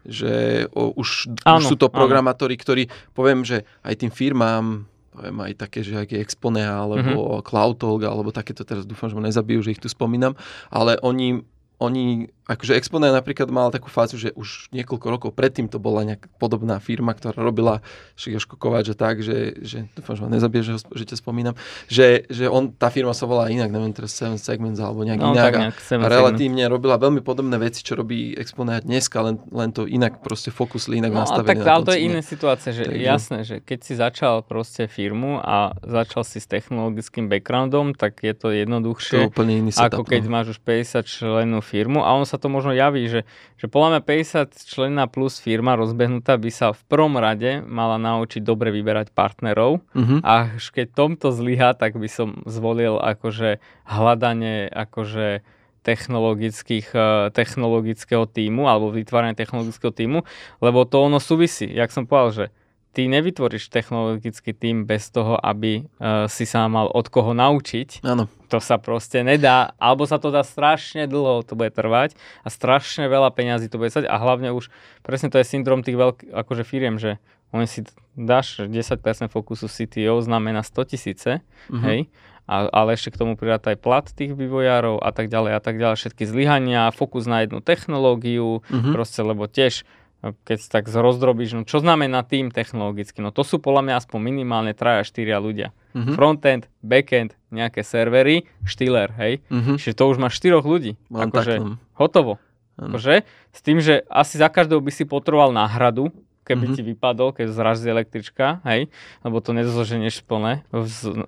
že 0.07 0.65
o, 0.73 0.95
už, 0.97 1.31
áno, 1.45 1.61
už 1.61 1.75
sú 1.75 1.77
to 1.77 1.93
programátori, 1.93 2.57
ktorí, 2.57 2.89
poviem, 3.13 3.45
že 3.45 3.65
aj 3.85 3.95
tým 4.01 4.13
firmám, 4.13 4.89
poviem 5.13 5.39
aj 5.51 5.53
také, 5.59 5.85
že 5.85 5.99
aký 5.99 6.21
Exponea, 6.23 6.73
alebo 6.73 7.41
mm-hmm. 7.41 7.45
CloudTalk, 7.45 8.01
alebo 8.07 8.31
takéto, 8.33 8.65
teraz 8.65 8.89
dúfam, 8.89 9.13
že 9.13 9.17
ma 9.19 9.27
nezabijú, 9.27 9.61
že 9.61 9.77
ich 9.77 9.83
tu 9.83 9.91
spomínam, 9.91 10.37
ale 10.73 10.97
oni 11.03 11.45
oni, 11.81 12.29
akože 12.51 12.75
Exponent 12.75 13.15
napríklad 13.15 13.47
mala 13.55 13.71
takú 13.71 13.87
fázu, 13.87 14.19
že 14.19 14.35
už 14.35 14.75
niekoľko 14.75 15.07
rokov 15.07 15.31
predtým 15.31 15.71
to 15.71 15.79
bola 15.79 16.03
nejaká 16.03 16.27
podobná 16.43 16.83
firma, 16.83 17.15
ktorá 17.15 17.39
robila 17.39 17.79
Šigoško 18.19 18.59
Kováč 18.59 18.91
a 18.91 18.97
tak, 18.99 19.23
že, 19.23 19.55
že 19.63 19.87
dúfam, 19.95 20.19
že 20.19 20.23
ma 20.27 20.31
nezabije, 20.35 20.63
že, 20.67 20.75
že 20.83 21.05
ťa 21.07 21.17
spomínam, 21.23 21.55
že, 21.87 22.27
že 22.27 22.51
on, 22.51 22.75
tá 22.75 22.91
firma 22.91 23.15
sa 23.15 23.31
volá 23.31 23.47
inak, 23.55 23.71
neviem 23.71 23.95
teraz 23.95 24.11
Seven 24.19 24.43
Segments 24.43 24.83
alebo 24.83 25.07
nejak 25.07 25.23
no, 25.23 25.31
inak 25.31 25.55
nejak 25.55 25.79
a, 25.79 25.95
a 26.03 26.09
relatívne 26.11 26.67
segment. 26.67 26.75
robila 26.75 26.97
veľmi 26.99 27.23
podobné 27.23 27.55
veci, 27.63 27.87
čo 27.87 27.95
robí 27.95 28.35
Exponent 28.35 28.83
dneska, 28.83 29.23
len, 29.23 29.39
len 29.55 29.71
to 29.71 29.87
inak 29.87 30.19
proste 30.19 30.51
fokusli, 30.51 30.99
inak 30.99 31.15
no, 31.15 31.23
nastavené. 31.23 31.55
tak, 31.55 31.63
ale 31.63 31.83
to 31.87 31.93
je 31.95 32.01
iná 32.03 32.21
situácia, 32.27 32.75
že 32.75 32.91
Takže... 32.91 32.99
jasné, 32.99 33.39
že 33.47 33.57
keď 33.63 33.79
si 33.87 33.95
začal 33.95 34.43
proste 34.43 34.91
firmu 34.91 35.39
a 35.39 35.79
začal 35.87 36.27
si 36.27 36.43
s 36.43 36.51
technologickým 36.51 37.31
backgroundom, 37.31 37.95
tak 37.95 38.27
je 38.27 38.35
to 38.35 38.51
jednoduchšie, 38.51 39.23
to 39.23 39.31
úplne 39.31 39.63
iný 39.63 39.71
setup, 39.71 40.03
ako 40.03 40.11
keď 40.11 40.23
no. 40.27 40.31
máš 40.35 40.47
už 40.57 40.59
50 40.67 41.07
členov 41.07 41.63
firmu 41.63 42.03
a 42.03 42.11
ono 42.17 42.27
sa 42.27 42.40
to 42.41 42.49
možno 42.49 42.73
javí, 42.73 43.05
že, 43.07 43.29
že 43.61 43.69
podľa 43.69 44.01
mňa 44.01 44.03
50 44.51 44.67
členná 44.67 45.05
plus 45.07 45.37
firma 45.37 45.77
rozbehnutá 45.77 46.41
by 46.41 46.51
sa 46.51 46.73
v 46.73 46.83
prvom 46.89 47.21
rade 47.21 47.61
mala 47.63 48.01
naučiť 48.01 48.41
dobre 48.41 48.73
vyberať 48.73 49.13
partnerov 49.13 49.85
uh-huh. 49.93 50.19
a 50.25 50.49
keď 50.57 50.87
tomto 50.97 51.29
zlyha, 51.31 51.77
tak 51.77 52.01
by 52.01 52.09
som 52.09 52.41
zvolil 52.49 52.97
akože 52.97 53.61
hľadanie 53.85 54.73
akože 54.73 55.45
technologických, 55.81 56.89
eh, 56.93 57.29
technologického 57.33 58.29
týmu 58.29 58.69
alebo 58.69 58.93
vytváranie 58.93 59.37
technologického 59.37 59.93
týmu, 59.93 60.25
lebo 60.61 60.85
to 60.85 61.01
ono 61.01 61.17
súvisí, 61.21 61.69
jak 61.69 61.89
som 61.93 62.05
povedal, 62.05 62.33
že 62.33 62.45
ty 62.91 63.07
nevytvoríš 63.07 63.71
technologický 63.71 64.51
tým 64.51 64.83
bez 64.83 65.15
toho, 65.15 65.39
aby 65.39 65.87
uh, 65.87 66.27
si 66.27 66.43
sa 66.43 66.67
mal 66.67 66.91
od 66.91 67.07
koho 67.07 67.31
naučiť. 67.31 68.03
Áno. 68.03 68.27
To 68.51 68.59
sa 68.59 68.83
proste 68.83 69.23
nedá, 69.23 69.79
alebo 69.79 70.03
sa 70.11 70.19
to 70.19 70.35
dá 70.35 70.43
strašne 70.43 71.07
dlho, 71.07 71.47
to 71.47 71.55
bude 71.55 71.71
trvať 71.71 72.19
a 72.43 72.51
strašne 72.51 73.07
veľa 73.07 73.31
peňazí 73.31 73.71
to 73.71 73.79
bude 73.79 73.95
stať 73.95 74.11
a 74.11 74.19
hlavne 74.19 74.51
už, 74.51 74.75
presne 75.07 75.31
to 75.31 75.39
je 75.39 75.47
syndrom 75.47 75.87
tých 75.87 75.95
veľkých 75.95 76.35
akože 76.35 76.67
firiem, 76.67 76.99
že 76.99 77.23
oni 77.55 77.67
si 77.67 77.87
dáš 78.15 78.67
10% 78.67 79.03
fokusu 79.31 79.67
CTO 79.67 80.23
znamená 80.23 80.63
100 80.63 80.91
tisíce, 80.91 81.31
uh-huh. 81.43 81.83
hej, 81.87 82.11
a, 82.47 82.67
ale 82.71 82.99
ešte 82.99 83.15
k 83.15 83.21
tomu 83.23 83.35
pridáť 83.35 83.75
aj 83.75 83.79
plat 83.79 84.07
tých 84.07 84.35
vývojárov 84.35 85.03
a 85.03 85.11
tak 85.15 85.31
ďalej 85.31 85.53
a 85.55 85.61
tak 85.63 85.79
ďalej, 85.79 85.97
všetky 85.99 86.25
zlyhania, 86.27 86.95
fokus 86.95 87.27
na 87.27 87.47
jednu 87.47 87.63
technológiu, 87.63 88.63
uh-huh. 88.67 88.93
proste, 88.95 89.23
lebo 89.23 89.47
tiež 89.47 89.87
keď 90.21 90.59
tak 90.69 90.85
rozdrobíš, 90.87 91.57
no 91.57 91.63
čo 91.65 91.81
znamená 91.81 92.21
tým 92.21 92.53
technologicky? 92.53 93.25
No 93.25 93.33
to 93.33 93.41
sú 93.41 93.57
podľa 93.57 93.89
mňa 93.89 93.95
aspoň 94.05 94.19
minimálne 94.21 94.73
3 94.77 95.01
4 95.03 95.41
ľudia. 95.41 95.73
Uh-huh. 95.97 96.13
Frontend, 96.13 96.69
backend, 96.85 97.35
nejaké 97.49 97.81
servery, 97.81 98.45
štýler, 98.69 99.11
hej? 99.17 99.41
Uh-huh. 99.49 99.81
Čiže 99.81 99.97
to 99.97 100.05
už 100.13 100.21
máš 100.21 100.37
4 100.39 100.61
ľudí. 100.61 101.01
Akože 101.09 101.81
hotovo. 101.97 102.37
Uh-huh. 102.37 102.93
Akože, 102.93 103.25
s 103.51 103.61
tým, 103.65 103.81
že 103.81 104.05
asi 104.13 104.37
za 104.37 104.53
každého 104.53 104.85
by 104.85 104.93
si 104.93 105.09
potreboval 105.09 105.57
náhradu, 105.57 106.13
keby 106.45 106.73
mm-hmm. 106.73 106.77
ti 106.77 106.83
vypadol, 106.83 107.29
keď 107.37 107.47
zraží 107.53 107.87
električka, 107.87 108.65
hej, 108.67 108.89
lebo 109.23 109.39
to 109.45 109.53
nezoženeš 109.53 110.25
plné, 110.25 110.65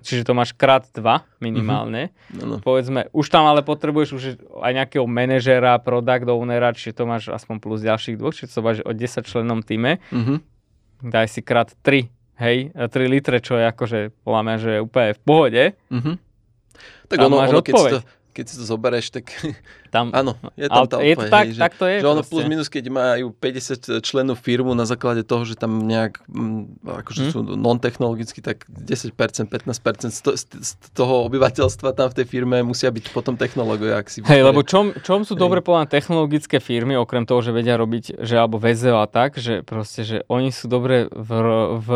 čiže 0.03 0.25
to 0.25 0.33
máš 0.35 0.51
krát 0.57 0.89
dva 0.91 1.23
minimálne. 1.37 2.09
Mm-hmm. 2.09 2.37
No, 2.41 2.43
no. 2.45 2.55
Povedzme, 2.59 3.07
už 3.13 3.27
tam 3.29 3.45
ale 3.45 3.61
potrebuješ 3.61 4.09
už 4.13 4.23
aj 4.59 4.71
nejakého 4.73 5.05
manažera, 5.05 5.77
product 5.79 6.27
ownera, 6.27 6.73
čiže 6.73 6.97
to 6.97 7.03
máš 7.05 7.29
aspoň 7.29 7.55
plus 7.61 7.79
ďalších 7.85 8.17
dvoch, 8.17 8.33
čiže 8.33 8.51
to 8.51 8.61
máš 8.65 8.77
o 8.83 8.91
10 8.91 9.23
členom 9.23 9.61
týme. 9.61 10.01
Mm-hmm. 10.09 10.37
Daj 11.03 11.27
si 11.29 11.41
krát 11.45 11.69
3, 11.85 12.09
hej, 12.41 12.57
3 12.73 12.89
litre, 13.07 13.37
čo 13.39 13.59
je 13.59 13.65
akože, 13.69 13.99
podľa 14.23 14.41
že 14.59 14.69
je 14.75 14.79
úplne 14.81 15.11
v 15.13 15.21
pohode. 15.21 15.63
Mm-hmm. 15.93 16.15
Tak 17.07 17.17
ono, 17.21 17.37
ono 17.37 17.61
keď, 17.61 17.73
si 17.77 17.89
to, 17.93 17.99
keď 18.33 18.45
si 18.49 18.55
to 18.57 18.65
zoberieš, 18.65 19.13
tak 19.13 19.29
tam, 19.93 20.09
áno, 20.19 20.33
je 20.57 20.65
tam 20.65 20.89
tá 20.89 20.97
je 20.99 21.13
to 21.13 21.25
tak, 21.29 21.45
hej, 21.47 21.61
tak 21.61 21.73
to 21.77 21.85
je. 21.85 21.97
Že 22.01 22.09
ono 22.09 22.23
plus 22.25 22.45
minus, 22.49 22.67
keď 22.67 22.83
majú 22.89 23.29
50 23.37 24.01
členov 24.01 24.41
firmu 24.41 24.73
na 24.73 24.89
základe 24.89 25.21
toho, 25.21 25.45
že 25.45 25.53
tam 25.53 25.85
nejak, 25.85 26.25
mm, 26.25 26.83
akože 26.83 27.21
hmm. 27.21 27.31
sú 27.31 27.39
non-technologicky, 27.53 28.41
tak 28.41 28.65
10%, 28.65 29.13
15% 29.13 30.09
z, 30.09 30.19
to, 30.25 30.33
z 30.37 30.71
toho 30.97 31.29
obyvateľstva 31.29 31.93
tam 31.93 32.09
v 32.09 32.15
tej 32.17 32.25
firme 32.25 32.65
musia 32.65 32.89
byť 32.89 33.13
potom 33.13 33.37
technológovia. 33.37 34.01
Ak 34.01 34.09
si 34.09 34.25
hej, 34.25 34.41
lebo 34.41 34.65
čom, 34.65 34.97
čom 35.05 35.21
sú 35.21 35.37
hej. 35.37 35.41
dobre 35.45 35.61
povedané 35.61 35.87
technologické 35.93 36.57
firmy, 36.57 36.97
okrem 36.97 37.29
toho, 37.29 37.45
že 37.45 37.53
vedia 37.53 37.77
robiť, 37.77 38.17
že 38.25 38.35
alebo 38.35 38.57
VZO 38.57 38.97
a 38.97 39.07
tak, 39.07 39.37
že 39.37 39.61
proste, 39.61 40.01
že 40.01 40.17
oni 40.25 40.49
sú 40.49 40.65
dobre 40.65 41.05
v, 41.13 41.29
v 41.77 41.89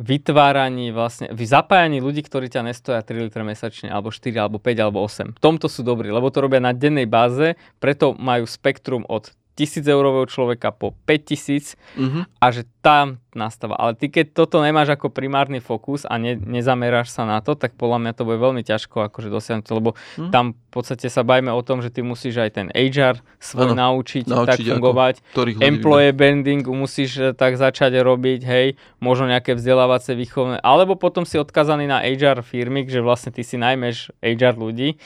vytváraní 0.00 0.90
vlastne, 0.96 1.28
v 1.28 1.44
zapájaní 1.44 2.00
ľudí, 2.00 2.24
ktorí 2.24 2.48
ťa 2.48 2.72
nestoja 2.72 3.04
3 3.04 3.28
litre 3.28 3.44
mesačne, 3.44 3.92
alebo 3.92 4.08
4, 4.08 4.32
alebo 4.40 4.56
5, 4.56 4.80
alebo 4.80 5.04
8. 5.04 5.36
V 5.36 5.40
tomto 5.40 5.68
sú 5.68 5.84
dobrí, 5.84 6.08
lebo 6.08 6.32
to 6.32 6.40
robia 6.40 6.58
na 6.58 6.72
dennej 6.72 7.04
báze, 7.04 7.60
preto 7.76 8.16
majú 8.16 8.48
spektrum 8.48 9.04
od 9.06 9.36
1000 9.60 9.84
eurového 9.84 10.24
človeka 10.24 10.72
po 10.72 10.96
5000 11.04 11.76
mm-hmm. 11.76 12.22
a 12.40 12.46
že 12.48 12.64
tam 12.80 13.20
nastáva. 13.36 13.76
Ale 13.76 13.92
ty 13.94 14.08
keď 14.08 14.32
toto 14.32 14.58
nemáš 14.64 14.96
ako 14.96 15.12
primárny 15.12 15.60
fokus 15.60 16.08
a 16.08 16.16
ne, 16.16 16.34
nezameráš 16.34 17.12
sa 17.12 17.28
na 17.28 17.38
to, 17.44 17.54
tak 17.54 17.76
podľa 17.76 18.00
mňa 18.02 18.12
to 18.16 18.22
bude 18.24 18.40
veľmi 18.40 18.62
ťažko 18.64 19.06
akože 19.12 19.28
dosiahnuť, 19.30 19.68
lebo 19.70 19.94
mm. 19.94 20.30
tam 20.32 20.56
v 20.56 20.70
podstate 20.72 21.06
sa 21.12 21.22
bajme 21.22 21.52
o 21.52 21.62
tom, 21.62 21.84
že 21.84 21.92
ty 21.92 22.00
musíš 22.00 22.40
aj 22.40 22.50
ten 22.56 22.66
HR 22.72 23.20
svoj 23.38 23.76
ano, 23.76 24.00
naučiť, 24.00 24.26
naučiť 24.26 24.48
tak 24.48 24.58
fungovať. 24.64 25.14
Ako, 25.36 25.60
Employee 25.60 26.16
branding 26.16 26.64
musíš 26.66 27.10
eh, 27.20 27.30
tak 27.36 27.60
začať 27.60 28.00
robiť, 28.00 28.40
hej, 28.42 28.66
možno 28.98 29.30
nejaké 29.30 29.54
vzdelávacie 29.54 30.16
výchovné, 30.16 30.58
alebo 30.64 30.96
potom 30.96 31.28
si 31.28 31.36
odkazaný 31.38 31.86
na 31.86 32.02
HR 32.02 32.42
firmy, 32.42 32.88
že 32.88 33.04
vlastne 33.04 33.30
ty 33.30 33.44
si 33.44 33.60
najmeš 33.60 34.14
HR 34.24 34.56
ľudí, 34.56 34.96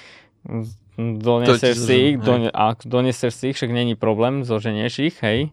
Doneseš 0.94 1.74
si 1.74 1.96
ich, 2.14 2.16
don, 2.22 2.46
a 2.54 2.78
doneseš 2.78 3.32
si 3.34 3.44
ich, 3.50 3.56
však 3.58 3.70
není 3.74 3.98
problém, 3.98 4.46
zoženieš 4.46 4.94
ich, 5.02 5.16
hej, 5.26 5.50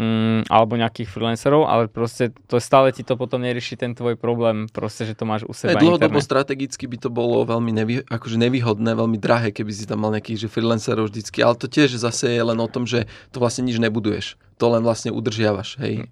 mm, 0.00 0.48
alebo 0.48 0.80
nejakých 0.80 1.12
freelancerov, 1.12 1.68
ale 1.68 1.92
proste 1.92 2.32
to 2.48 2.56
stále 2.56 2.88
ti 2.94 3.04
to 3.04 3.20
potom 3.20 3.44
nerieši 3.44 3.76
ten 3.76 3.92
tvoj 3.92 4.16
problém, 4.16 4.64
proste, 4.72 5.04
že 5.04 5.12
to 5.12 5.28
máš 5.28 5.44
u 5.44 5.52
seba 5.52 5.76
hey, 5.76 5.84
Dlhodobo 5.84 6.24
strategicky 6.24 6.88
by 6.88 6.96
to 7.04 7.12
bolo 7.12 7.44
veľmi 7.44 7.72
nevý, 7.74 7.94
akože 8.08 8.40
nevýhodné, 8.40 8.96
veľmi 8.96 9.20
drahé, 9.20 9.52
keby 9.52 9.72
si 9.76 9.84
tam 9.84 10.08
mal 10.08 10.14
nejakých 10.16 10.46
že 10.46 10.48
freelancerov 10.48 11.12
vždycky, 11.12 11.44
ale 11.44 11.60
to 11.60 11.68
tiež 11.68 12.00
zase 12.00 12.32
je 12.32 12.40
len 12.40 12.56
o 12.56 12.68
tom, 12.70 12.88
že 12.88 13.10
to 13.28 13.44
vlastne 13.44 13.68
nič 13.68 13.76
nebuduješ 13.76 14.40
to 14.58 14.66
len 14.74 14.82
vlastne 14.82 15.14
udržiavaš, 15.14 15.78
hej. 15.78 16.10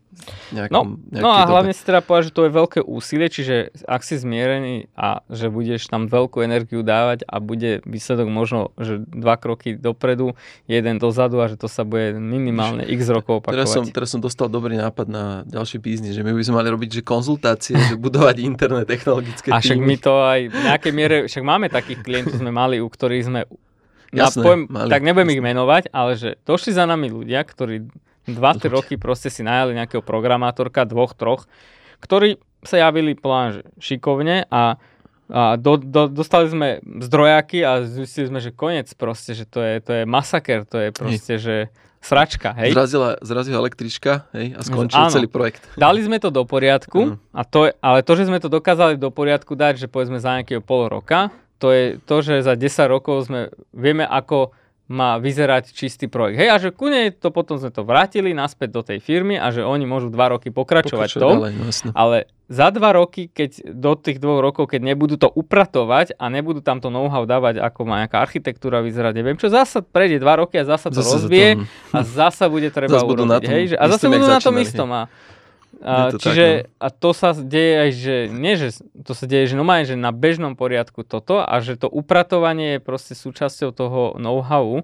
Nejakom, 0.54 1.02
no, 1.10 1.18
no 1.20 1.30
a 1.34 1.44
dobe. 1.44 1.52
hlavne 1.52 1.72
si 1.74 1.82
teda 1.82 2.00
povedať, 2.00 2.30
že 2.30 2.36
to 2.38 2.46
je 2.46 2.52
veľké 2.54 2.80
úsilie, 2.86 3.26
čiže 3.28 3.74
ak 3.84 4.00
si 4.06 4.16
zmierený 4.16 4.88
a 4.96 5.20
že 5.28 5.50
budeš 5.50 5.90
tam 5.90 6.06
veľkú 6.06 6.40
energiu 6.40 6.80
dávať 6.86 7.26
a 7.26 7.42
bude 7.42 7.84
výsledok 7.84 8.30
možno, 8.30 8.65
že 8.74 9.02
dva 9.06 9.38
kroky 9.38 9.78
dopredu, 9.78 10.34
jeden 10.66 10.98
dozadu 10.98 11.38
a 11.38 11.46
že 11.46 11.54
to 11.60 11.70
sa 11.70 11.86
bude 11.86 12.18
minimálne 12.18 12.82
x 12.86 13.06
rokov 13.12 13.44
opakovať. 13.44 13.56
Teraz 13.56 13.70
som, 13.70 13.84
teraz 13.86 14.08
som 14.10 14.20
dostal 14.20 14.50
dobrý 14.50 14.74
nápad 14.80 15.06
na 15.06 15.24
ďalší 15.46 15.78
biznis, 15.78 16.16
že 16.16 16.26
my 16.26 16.34
by 16.34 16.42
sme 16.42 16.58
mali 16.58 16.68
robiť 16.72 17.00
že 17.00 17.02
konzultácie, 17.06 17.74
že 17.76 17.94
budovať 18.00 18.36
internet, 18.42 18.86
technologické 18.90 19.54
A 19.54 19.62
však 19.62 19.78
my 19.78 19.96
to 19.98 20.12
aj 20.22 20.40
v 20.50 20.58
nejakej 20.66 20.92
miere, 20.92 21.16
však 21.30 21.42
máme 21.44 21.66
takých 21.70 22.00
klientov, 22.02 22.38
sme 22.38 22.52
mali, 22.52 22.82
u 22.82 22.88
ktorých 22.88 23.24
sme 23.26 23.40
Jasné, 24.14 24.42
poviem, 24.42 24.62
mali, 24.70 24.90
tak 24.90 25.02
nebudem 25.02 25.28
jasné. 25.28 25.36
ich 25.36 25.42
menovať, 25.44 25.84
ale 25.90 26.12
že 26.14 26.30
došli 26.46 26.70
za 26.72 26.86
nami 26.86 27.10
ľudia, 27.10 27.42
ktorí 27.42 27.90
2-3 28.30 28.70
roky 28.70 28.94
proste 28.98 29.30
si 29.30 29.42
najali 29.42 29.74
nejakého 29.74 30.02
programátorka, 30.02 30.86
dvoch, 30.86 31.14
troch, 31.14 31.46
ktorí 32.02 32.38
sa 32.62 32.82
javili 32.82 33.14
plán 33.14 33.62
šikovne 33.78 34.46
a, 34.50 34.78
a 35.26 35.58
do, 35.58 35.74
do, 35.76 36.06
dostali 36.06 36.46
sme 36.46 36.68
zdrojaky 36.82 37.66
a 37.66 37.82
zistili 37.82 38.30
sme, 38.30 38.38
že 38.38 38.54
koniec 38.54 38.86
proste, 38.94 39.34
že 39.34 39.42
to 39.42 39.58
je, 39.58 39.82
to 39.82 39.92
je 39.92 40.02
masaker, 40.06 40.62
to 40.62 40.78
je 40.78 40.88
proste, 40.94 41.34
hej. 41.34 41.42
že 41.42 41.56
sračka, 41.98 42.54
hej. 42.54 42.70
Zrazila, 42.70 43.18
zrazila 43.18 43.56
električka, 43.66 44.30
hej, 44.30 44.54
a 44.54 44.60
skončil 44.62 45.02
Áno. 45.02 45.10
celý 45.10 45.26
projekt. 45.26 45.66
Dali 45.74 45.98
sme 46.06 46.22
to 46.22 46.30
do 46.30 46.46
poriadku, 46.46 47.18
a 47.34 47.42
to, 47.42 47.74
ale 47.82 48.06
to, 48.06 48.12
že 48.14 48.30
sme 48.30 48.38
to 48.38 48.46
dokázali 48.46 48.94
do 48.94 49.10
poriadku 49.10 49.58
dať, 49.58 49.82
že 49.82 49.86
povedzme 49.90 50.22
za 50.22 50.38
nejakého 50.38 50.62
pol 50.62 50.86
roka, 50.86 51.34
to 51.58 51.74
je 51.74 51.84
to, 52.04 52.16
že 52.22 52.46
za 52.46 52.54
10 52.54 52.86
rokov 52.86 53.26
sme, 53.26 53.50
vieme 53.74 54.06
ako 54.06 54.54
má 54.86 55.18
vyzerať 55.18 55.74
čistý 55.74 56.06
projekt. 56.06 56.38
Hej, 56.38 56.48
a 56.50 56.56
že 56.62 56.70
kune 56.70 57.10
to 57.10 57.34
potom 57.34 57.58
sme 57.58 57.74
to 57.74 57.82
vrátili 57.82 58.30
naspäť 58.30 58.68
do 58.70 58.82
tej 58.86 59.02
firmy 59.02 59.34
a 59.34 59.50
že 59.50 59.66
oni 59.66 59.82
môžu 59.82 60.14
dva 60.14 60.30
roky 60.30 60.54
pokračovať 60.54 61.10
to, 61.18 61.26
ďalej, 61.26 61.52
no 61.58 61.66
ale 61.90 62.30
za 62.46 62.70
dva 62.70 62.94
roky, 62.94 63.26
keď 63.26 63.74
do 63.74 63.98
tých 63.98 64.22
dvoch 64.22 64.38
rokov, 64.38 64.70
keď 64.70 64.94
nebudú 64.94 65.18
to 65.18 65.26
upratovať 65.26 66.14
a 66.14 66.30
nebudú 66.30 66.62
tam 66.62 66.78
to 66.78 66.94
know-how 66.94 67.26
dávať, 67.26 67.58
ako 67.58 67.82
má 67.82 68.06
nejaká 68.06 68.22
architektúra 68.22 68.78
vyzerať, 68.78 69.12
neviem 69.18 69.34
čo, 69.34 69.50
zasa 69.50 69.82
prejde 69.82 70.22
dva 70.22 70.38
roky 70.38 70.62
a 70.62 70.62
zasa 70.62 70.94
to 70.94 71.02
zase 71.02 71.26
rozbije 71.26 71.58
to... 71.58 71.66
a 71.90 71.98
zasa 72.06 72.46
bude 72.46 72.70
treba 72.70 73.02
urobiť. 73.02 73.42
Hej, 73.42 73.64
že, 73.74 73.76
a 73.82 73.90
zase 73.90 74.06
budú 74.06 74.30
na 74.30 74.38
tom 74.38 74.54
istom. 74.62 74.86
A, 74.94 75.10
a, 75.84 76.08
to 76.08 76.16
čiže 76.16 76.46
tak, 76.46 76.64
no. 76.64 76.80
a 76.80 76.86
to 76.88 77.10
sa 77.12 77.30
deje 77.36 77.74
aj, 77.76 77.90
že 77.92 78.16
nie, 78.32 78.54
že 78.56 78.68
to 79.04 79.12
sa 79.12 79.24
deje, 79.28 79.52
že 79.52 79.58
normálne, 79.60 79.84
že 79.84 79.96
na 79.96 80.08
bežnom 80.08 80.56
poriadku 80.56 81.04
toto 81.04 81.44
a 81.44 81.54
že 81.60 81.76
to 81.76 81.88
upratovanie 81.92 82.78
je 82.78 82.80
proste 82.80 83.12
súčasťou 83.12 83.70
toho 83.76 84.00
know-how 84.16 84.80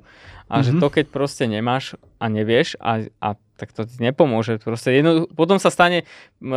a 0.52 0.60
mm-hmm. 0.60 0.64
že 0.68 0.70
mhm. 0.76 0.80
to 0.80 0.86
keď 0.92 1.04
proste 1.08 1.44
nemáš 1.48 1.96
a 2.20 2.28
nevieš 2.28 2.76
a, 2.76 3.08
a 3.24 3.28
tak 3.56 3.70
to 3.70 3.86
ti 3.86 4.02
nepomôže. 4.02 4.58
Proste 4.58 4.90
jedno, 4.90 5.30
potom 5.30 5.62
sa 5.62 5.70
stane 5.70 6.02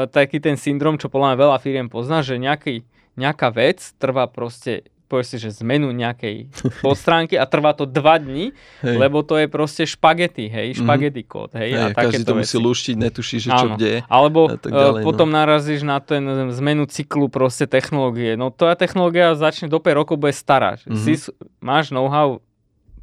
taký 0.10 0.42
ten 0.42 0.58
syndrom, 0.58 0.98
čo 0.98 1.06
podľa 1.06 1.38
mňa 1.38 1.38
veľa 1.38 1.58
firiem 1.62 1.88
pozná, 1.88 2.26
že 2.26 2.42
nejaký, 2.42 2.82
nejaká 3.14 3.54
vec 3.54 3.94
trvá 4.02 4.26
proste 4.26 4.90
povieš 5.06 5.28
si, 5.32 5.38
že 5.38 5.50
zmenu 5.62 5.94
nejakej 5.94 6.50
podstránky 6.86 7.38
a 7.38 7.46
trvá 7.46 7.78
to 7.78 7.86
dva 7.86 8.18
dní, 8.18 8.52
hej. 8.82 8.98
lebo 8.98 9.22
to 9.22 9.38
je 9.38 9.46
proste 9.46 9.86
špagety, 9.86 10.50
hej, 10.50 10.68
mhm. 10.74 10.78
špagety 10.82 11.22
mm-hmm. 11.22 11.34
kód, 11.34 11.52
hej. 11.56 11.70
hej 11.74 11.82
a 11.82 11.88
každý 11.94 12.24
to 12.26 12.34
veci. 12.36 12.42
musí 12.42 12.58
luštiť, 12.58 12.96
netuší, 12.98 13.38
že 13.42 13.50
čo 13.54 13.68
kde 13.78 14.02
Alebo 14.10 14.50
tak 14.52 14.72
e, 14.72 14.76
ďalej, 14.76 15.02
potom 15.06 15.30
no. 15.30 15.38
narazíš 15.38 15.86
na 15.86 16.02
ten 16.02 16.26
zmenu 16.52 16.90
cyklu 16.90 17.30
proste 17.30 17.70
technológie. 17.70 18.34
No 18.36 18.50
to 18.50 18.68
technológia 18.76 19.38
začne 19.38 19.70
do 19.70 19.78
5 19.78 20.00
rokov 20.00 20.16
bude 20.18 20.34
stará. 20.34 20.82
Mm-hmm. 20.82 20.98
Si, 20.98 21.14
máš 21.62 21.94
know-how 21.94 22.42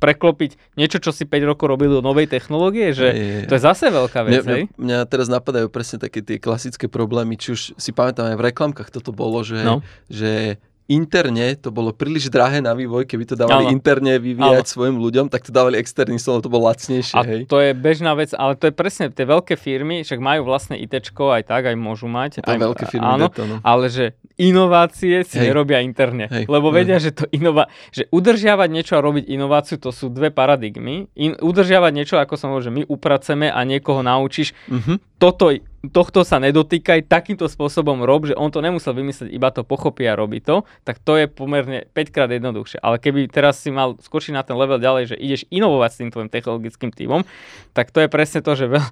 preklopiť 0.02 0.58
niečo, 0.74 0.98
čo 0.98 1.14
si 1.14 1.22
5 1.22 1.54
rokov 1.54 1.70
robil 1.70 1.86
do 1.86 2.02
novej 2.02 2.26
technológie, 2.26 2.90
že 2.90 3.14
je, 3.14 3.14
je, 3.14 3.38
je. 3.46 3.46
to 3.46 3.54
je 3.54 3.62
zase 3.62 3.86
veľká 3.86 4.20
vec, 4.26 4.42
mňa, 4.42 4.50
Mňa, 4.50 4.82
mňa 4.82 4.98
teraz 5.06 5.30
napadajú 5.30 5.70
presne 5.70 6.02
také 6.02 6.26
tie 6.26 6.42
klasické 6.42 6.90
problémy, 6.90 7.38
či 7.38 7.54
už 7.54 7.78
si 7.78 7.90
pamätám 7.94 8.34
aj 8.34 8.36
v 8.42 8.46
reklamkách 8.50 8.90
toto 8.90 9.14
bolo, 9.14 9.46
že, 9.46 9.62
no. 9.62 9.78
že 10.10 10.58
interne 10.92 11.56
to 11.56 11.72
bolo 11.72 11.96
príliš 11.96 12.28
drahé 12.28 12.60
na 12.60 12.76
vývoj, 12.76 13.08
keby 13.08 13.24
to 13.24 13.34
dávali 13.34 13.72
ano. 13.72 13.72
interne 13.72 14.20
vyvíjať 14.20 14.66
ano. 14.68 14.72
svojim 14.72 14.96
ľuďom, 15.00 15.32
tak 15.32 15.48
to 15.48 15.50
dávali 15.50 15.80
externý 15.80 16.20
lebo 16.20 16.44
to 16.44 16.52
bolo 16.52 16.68
lacnejšie. 16.68 17.16
A 17.16 17.20
hej. 17.24 17.40
to 17.48 17.56
je 17.58 17.72
bežná 17.72 18.12
vec, 18.12 18.36
ale 18.36 18.54
to 18.60 18.68
je 18.68 18.74
presne, 18.76 19.08
tie 19.08 19.24
veľké 19.24 19.56
firmy, 19.56 20.04
však 20.04 20.20
majú 20.20 20.44
vlastné 20.44 20.76
ITčko, 20.84 21.32
aj 21.32 21.48
tak, 21.48 21.72
aj 21.72 21.76
môžu 21.76 22.06
mať. 22.06 22.44
To 22.44 22.52
aj, 22.52 22.60
veľké 22.60 22.84
firmy, 22.92 23.08
áno, 23.08 23.26
to, 23.32 23.48
no. 23.48 23.56
ale 23.64 23.88
že 23.88 24.14
inovácie 24.36 25.24
si 25.24 25.36
hej. 25.40 25.50
nerobia 25.50 25.80
interne, 25.80 26.28
hej. 26.28 26.44
lebo 26.46 26.68
hej. 26.70 26.76
vedia, 26.84 26.98
že 27.00 27.16
to 27.16 27.24
inova- 27.32 27.72
že 27.88 28.06
udržiavať 28.12 28.68
niečo 28.68 28.94
a 28.98 29.00
robiť 29.00 29.24
inováciu, 29.26 29.80
to 29.80 29.90
sú 29.90 30.12
dve 30.12 30.28
paradigmy. 30.28 31.08
In- 31.16 31.38
udržiavať 31.40 31.92
niečo, 31.94 32.16
ako 32.20 32.34
som 32.36 32.52
hovoril, 32.52 32.68
že 32.68 32.76
my 32.76 32.82
upraceme 32.90 33.48
a 33.48 33.60
niekoho 33.64 34.04
naučíš, 34.04 34.52
uh-huh. 34.68 35.00
toto 35.16 35.48
tohto 35.90 36.22
sa 36.22 36.38
nedotýkaj, 36.38 37.10
takýmto 37.10 37.50
spôsobom 37.50 38.06
rob, 38.06 38.30
že 38.30 38.38
on 38.38 38.54
to 38.54 38.62
nemusel 38.62 38.94
vymyslieť, 38.94 39.34
iba 39.34 39.50
to 39.50 39.66
pochopí 39.66 40.06
a 40.06 40.14
robí 40.14 40.38
to, 40.38 40.62
tak 40.86 41.02
to 41.02 41.18
je 41.18 41.26
pomerne 41.26 41.90
5 41.90 42.14
krát 42.14 42.30
jednoduchšie. 42.30 42.78
Ale 42.78 43.02
keby 43.02 43.26
teraz 43.26 43.58
si 43.58 43.74
mal 43.74 43.98
skočiť 43.98 44.38
na 44.38 44.46
ten 44.46 44.54
level 44.54 44.78
ďalej, 44.78 45.14
že 45.14 45.16
ideš 45.18 45.42
inovovať 45.50 45.90
s 45.90 45.98
tým 45.98 46.10
tvojim 46.14 46.30
technologickým 46.30 46.90
týmom, 46.94 47.26
tak 47.74 47.90
to 47.90 47.98
je 47.98 48.06
presne 48.06 48.46
to, 48.46 48.54
že 48.54 48.70
veľ, 48.70 48.86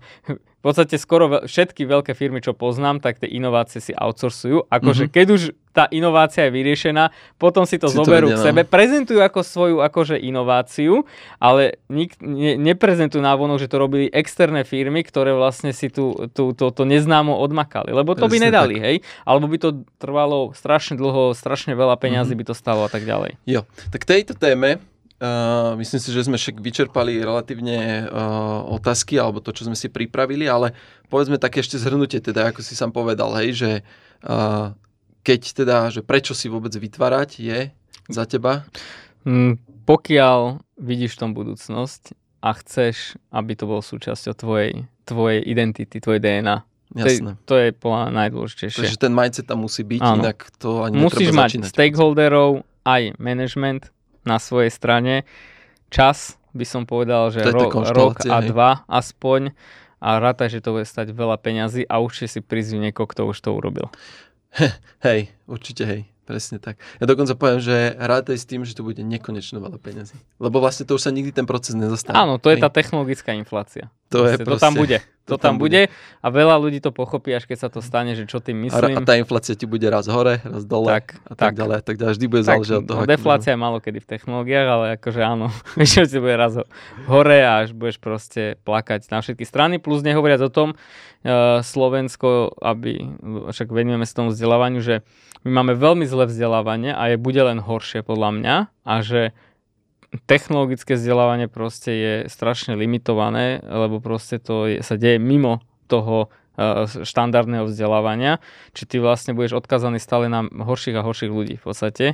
v 0.61 0.62
podstate 0.68 1.01
skoro 1.01 1.49
všetky 1.49 1.88
veľké 1.88 2.12
firmy, 2.12 2.44
čo 2.44 2.53
poznám, 2.53 3.01
tak 3.01 3.16
tie 3.16 3.33
inovácie 3.33 3.81
si 3.81 3.96
outsourcujú. 3.96 4.68
Akože 4.68 5.09
mm-hmm. 5.09 5.16
keď 5.16 5.27
už 5.33 5.42
tá 5.73 5.88
inovácia 5.88 6.44
je 6.44 6.53
vyriešená, 6.53 7.14
potom 7.40 7.64
si 7.64 7.81
to 7.81 7.88
si 7.88 7.96
zoberú 7.96 8.29
to 8.29 8.37
vedia, 8.37 8.42
k 8.42 8.46
sebe, 8.53 8.62
no. 8.66 8.68
prezentujú 8.68 9.20
ako 9.25 9.40
svoju 9.40 9.77
akože 9.81 10.20
inováciu, 10.20 11.09
ale 11.40 11.81
nik, 11.88 12.18
ne, 12.20 12.61
neprezentujú 12.61 13.23
návonok, 13.25 13.64
že 13.64 13.70
to 13.73 13.81
robili 13.81 14.12
externé 14.12 14.68
firmy, 14.68 15.01
ktoré 15.01 15.33
vlastne 15.33 15.73
si 15.73 15.88
tu, 15.88 16.12
tu, 16.37 16.53
to, 16.53 16.75
to 16.75 16.83
neznámo 16.85 17.33
odmakali. 17.40 17.94
Lebo 17.96 18.12
to 18.12 18.29
Presne 18.29 18.35
by 18.37 18.46
nedali, 18.51 18.77
tak. 18.77 18.85
hej? 18.85 18.96
Alebo 19.25 19.46
by 19.49 19.59
to 19.62 19.70
trvalo 19.96 20.53
strašne 20.53 21.01
dlho, 21.01 21.33
strašne 21.33 21.73
veľa 21.73 21.96
peňazí 21.96 22.37
mm-hmm. 22.37 22.44
by 22.44 22.51
to 22.51 22.55
stalo 22.59 22.85
a 22.85 22.90
tak 22.92 23.09
ďalej. 23.09 23.38
Jo, 23.49 23.64
tak 23.94 24.05
tejto 24.05 24.37
téme 24.37 24.83
Uh, 25.21 25.77
myslím 25.77 26.01
si, 26.01 26.17
že 26.17 26.25
sme 26.25 26.41
však 26.41 26.65
vyčerpali 26.65 27.21
relatívne 27.21 28.09
uh, 28.09 28.65
otázky 28.73 29.21
alebo 29.21 29.45
to, 29.45 29.53
čo 29.53 29.69
sme 29.69 29.77
si 29.77 29.93
pripravili, 29.93 30.49
ale 30.49 30.73
povedzme 31.13 31.37
také 31.37 31.61
ešte 31.61 31.77
zhrnutie, 31.77 32.25
teda 32.25 32.49
ako 32.49 32.65
si 32.65 32.73
sám 32.73 32.89
povedal, 32.89 33.29
hej, 33.37 33.53
že 33.53 33.71
uh, 34.25 34.73
keď 35.21 35.41
teda, 35.53 35.77
že 35.93 36.01
prečo 36.01 36.33
si 36.33 36.49
vôbec 36.49 36.73
vytvárať 36.73 37.37
je 37.37 37.69
za 38.09 38.25
teba? 38.25 38.65
Mm, 39.29 39.61
pokiaľ 39.85 40.65
vidíš 40.81 41.21
v 41.21 41.21
tom 41.21 41.31
budúcnosť 41.37 42.17
a 42.41 42.57
chceš, 42.57 43.21
aby 43.29 43.53
to 43.53 43.69
bolo 43.69 43.85
súčasťou 43.85 44.33
tvojej, 44.33 44.89
tvojej 45.05 45.45
identity, 45.45 46.01
tvojej 46.01 46.25
DNA, 46.25 46.65
Jasné. 46.91 47.39
To, 47.47 47.55
je, 47.55 47.71
to 47.71 47.77
je 47.77 47.79
podľa 47.79 48.03
najdôležitejšie. 48.11 48.81
Takže 48.83 48.99
ten 48.99 49.15
mindset 49.15 49.47
tam 49.47 49.63
musí 49.63 49.87
byť, 49.87 50.03
Áno. 50.03 50.27
inak 50.27 50.51
to 50.59 50.83
ani 50.83 50.99
Musíš 50.99 51.31
mať 51.31 51.63
začínať. 51.63 51.71
stakeholderov, 51.71 52.67
aj 52.83 53.15
management, 53.23 53.95
na 54.31 54.38
svojej 54.38 54.71
strane. 54.71 55.27
Čas 55.90 56.38
by 56.55 56.62
som 56.62 56.83
povedal, 56.87 57.35
že 57.35 57.43
ro- 57.51 57.71
rok 57.90 58.23
a 58.31 58.38
hej. 58.38 58.55
dva 58.55 58.87
aspoň 58.87 59.51
a 60.01 60.16
rátaj, 60.23 60.59
že 60.59 60.62
to 60.62 60.79
bude 60.79 60.87
stať 60.87 61.11
veľa 61.11 61.37
peňazí 61.43 61.85
a 61.85 61.99
určite 61.99 62.38
si 62.38 62.40
prizvi 62.40 62.79
niekoho, 62.79 63.11
kto 63.11 63.27
už 63.29 63.37
to 63.43 63.51
urobil. 63.53 63.93
Hej, 65.07 65.31
určite 65.47 65.85
hej. 65.87 66.03
Presne 66.31 66.62
tak. 66.62 66.79
Ja 67.03 67.11
dokonca 67.11 67.35
poviem, 67.35 67.59
že 67.59 67.90
rátaj 67.99 68.38
s 68.38 68.47
tým, 68.47 68.62
že 68.62 68.79
to 68.79 68.87
bude 68.87 69.03
nekonečno 69.03 69.59
veľa 69.59 69.83
peniazy. 69.83 70.14
Lebo 70.38 70.62
vlastne 70.62 70.87
to 70.87 70.95
už 70.95 71.03
sa 71.03 71.11
nikdy 71.11 71.35
ten 71.35 71.43
proces 71.43 71.75
nezastane. 71.75 72.14
Áno, 72.14 72.38
to 72.38 72.55
je 72.55 72.62
tá 72.62 72.71
technologická 72.71 73.35
inflácia. 73.35 73.90
To, 74.14 74.31
je 74.31 74.38
proste, 74.38 74.47
to 74.47 74.62
tam 74.62 74.79
bude. 74.79 75.03
To, 75.29 75.37
to 75.37 75.47
tam 75.47 75.61
bude. 75.61 75.87
bude. 75.87 75.95
A 76.25 76.27
veľa 76.33 76.57
ľudí 76.59 76.81
to 76.81 76.91
pochopí, 76.91 77.31
až 77.31 77.45
keď 77.47 77.59
sa 77.67 77.69
to 77.69 77.85
stane, 77.85 78.17
že 78.17 78.25
čo 78.25 78.41
tým 78.41 78.67
myslím. 78.67 78.97
A, 78.97 79.05
a 79.05 79.07
tá 79.07 79.15
inflácia 79.21 79.55
ti 79.55 79.69
bude 79.69 79.87
raz 79.87 80.09
hore, 80.09 80.41
raz 80.43 80.65
dole 80.65 80.91
tak, 80.91 81.21
a 81.29 81.33
tak, 81.37 81.39
tak 81.39 81.55
ďalej. 81.61 81.77
Tak 81.85 81.97
ďalej. 82.01 82.13
Vždy 82.17 82.27
bude 82.27 82.43
záležať 82.43 82.77
od 82.81 82.85
toho. 82.89 83.01
No, 83.05 83.07
deflácia 83.07 83.51
je 83.55 83.61
malo 83.61 83.79
kedy 83.79 83.99
v 84.01 84.09
technológiách, 84.09 84.69
ale 84.69 84.85
akože 84.99 85.21
áno, 85.23 85.47
väčšinou 85.81 86.07
si 86.09 86.19
bude 86.19 86.35
raz 86.35 86.55
hore 87.07 87.39
a 87.45 87.63
až 87.63 87.77
budeš 87.77 88.01
proste 88.01 88.59
plakať 88.65 89.07
na 89.13 89.21
všetky 89.23 89.45
strany. 89.45 89.79
Plus 89.79 90.03
nehovoriac 90.03 90.41
o 90.43 90.51
tom, 90.51 90.75
uh, 90.75 91.61
Slovensko, 91.61 92.57
aby, 92.59 93.05
však 93.53 93.69
venujeme 93.71 94.05
sa 94.09 94.25
tomu 94.25 94.33
vzdelávaniu, 94.33 94.81
že 94.81 95.07
my 95.47 95.51
máme 95.63 95.73
veľmi 95.73 96.05
zlé 96.05 96.29
vzdelávanie 96.29 96.93
a 96.93 97.13
je 97.13 97.17
bude 97.17 97.41
len 97.41 97.65
horšie 97.65 98.05
podľa 98.05 98.31
mňa 98.37 98.57
a 98.85 98.95
že 99.01 99.33
technologické 100.27 100.99
vzdelávanie 100.99 101.46
proste 101.46 101.90
je 101.94 102.14
strašne 102.27 102.75
limitované, 102.75 103.62
lebo 103.62 104.03
proste 104.03 104.42
to 104.42 104.66
je, 104.66 104.83
sa 104.83 104.99
deje 104.99 105.23
mimo 105.23 105.62
toho 105.87 106.31
uh, 106.31 106.87
štandardného 106.87 107.70
vzdelávania, 107.70 108.42
či 108.75 108.87
ty 108.90 108.96
vlastne 108.99 109.35
budeš 109.35 109.62
odkazaný 109.62 110.03
stále 110.03 110.27
na 110.27 110.46
horších 110.46 110.99
a 110.99 111.07
horších 111.07 111.31
ľudí 111.31 111.55
v 111.59 111.64
podstate. 111.64 112.07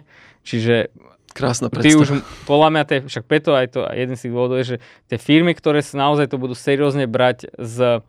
Čiže 0.45 0.93
Krásna 1.37 1.69
predstava. 1.69 1.93
Ty 1.93 2.01
už, 2.01 2.09
podľa 2.49 2.69
mňa, 2.73 2.83
tie, 2.89 2.99
však 3.05 3.25
preto 3.29 3.53
aj 3.53 3.67
to, 3.77 3.85
jeden 3.93 4.17
z 4.17 4.23
tých 4.25 4.33
dôvodov 4.33 4.57
je, 4.61 4.67
že 4.73 4.79
tie 5.13 5.19
firmy, 5.21 5.53
ktoré 5.53 5.85
sa 5.85 6.01
naozaj 6.01 6.33
to 6.33 6.41
budú 6.41 6.57
seriózne 6.57 7.05
brať 7.05 7.53
s, 7.61 7.77
uh, 7.81 8.01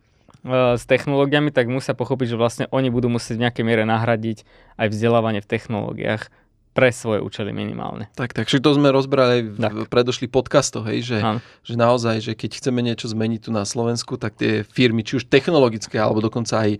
s 0.76 0.84
technológiami, 0.84 1.48
tak 1.52 1.68
musia 1.68 1.96
pochopiť, 1.96 2.36
že 2.36 2.40
vlastne 2.40 2.64
oni 2.72 2.88
budú 2.88 3.12
musieť 3.12 3.36
v 3.36 3.44
nejakej 3.48 3.64
miere 3.64 3.84
nahradiť 3.88 4.44
aj 4.80 4.86
vzdelávanie 4.92 5.40
v 5.44 5.48
technológiách 5.48 6.28
pre 6.78 6.94
svoje 6.94 7.18
účely 7.18 7.50
minimálne. 7.50 8.06
Tak, 8.14 8.38
tak, 8.38 8.46
to 8.46 8.70
sme 8.70 8.94
rozbrali 8.94 9.50
v 9.50 9.90
predošlých 9.90 10.30
podcastoch, 10.30 10.86
hej, 10.86 11.02
že, 11.02 11.18
že 11.66 11.74
naozaj, 11.74 12.22
že 12.22 12.32
keď 12.38 12.62
chceme 12.62 12.86
niečo 12.86 13.10
zmeniť 13.10 13.40
tu 13.42 13.50
na 13.50 13.66
Slovensku, 13.66 14.14
tak 14.14 14.38
tie 14.38 14.62
firmy, 14.62 15.02
či 15.02 15.18
už 15.18 15.26
technologické, 15.26 15.98
alebo 15.98 16.22
dokonca 16.22 16.70
aj 16.70 16.78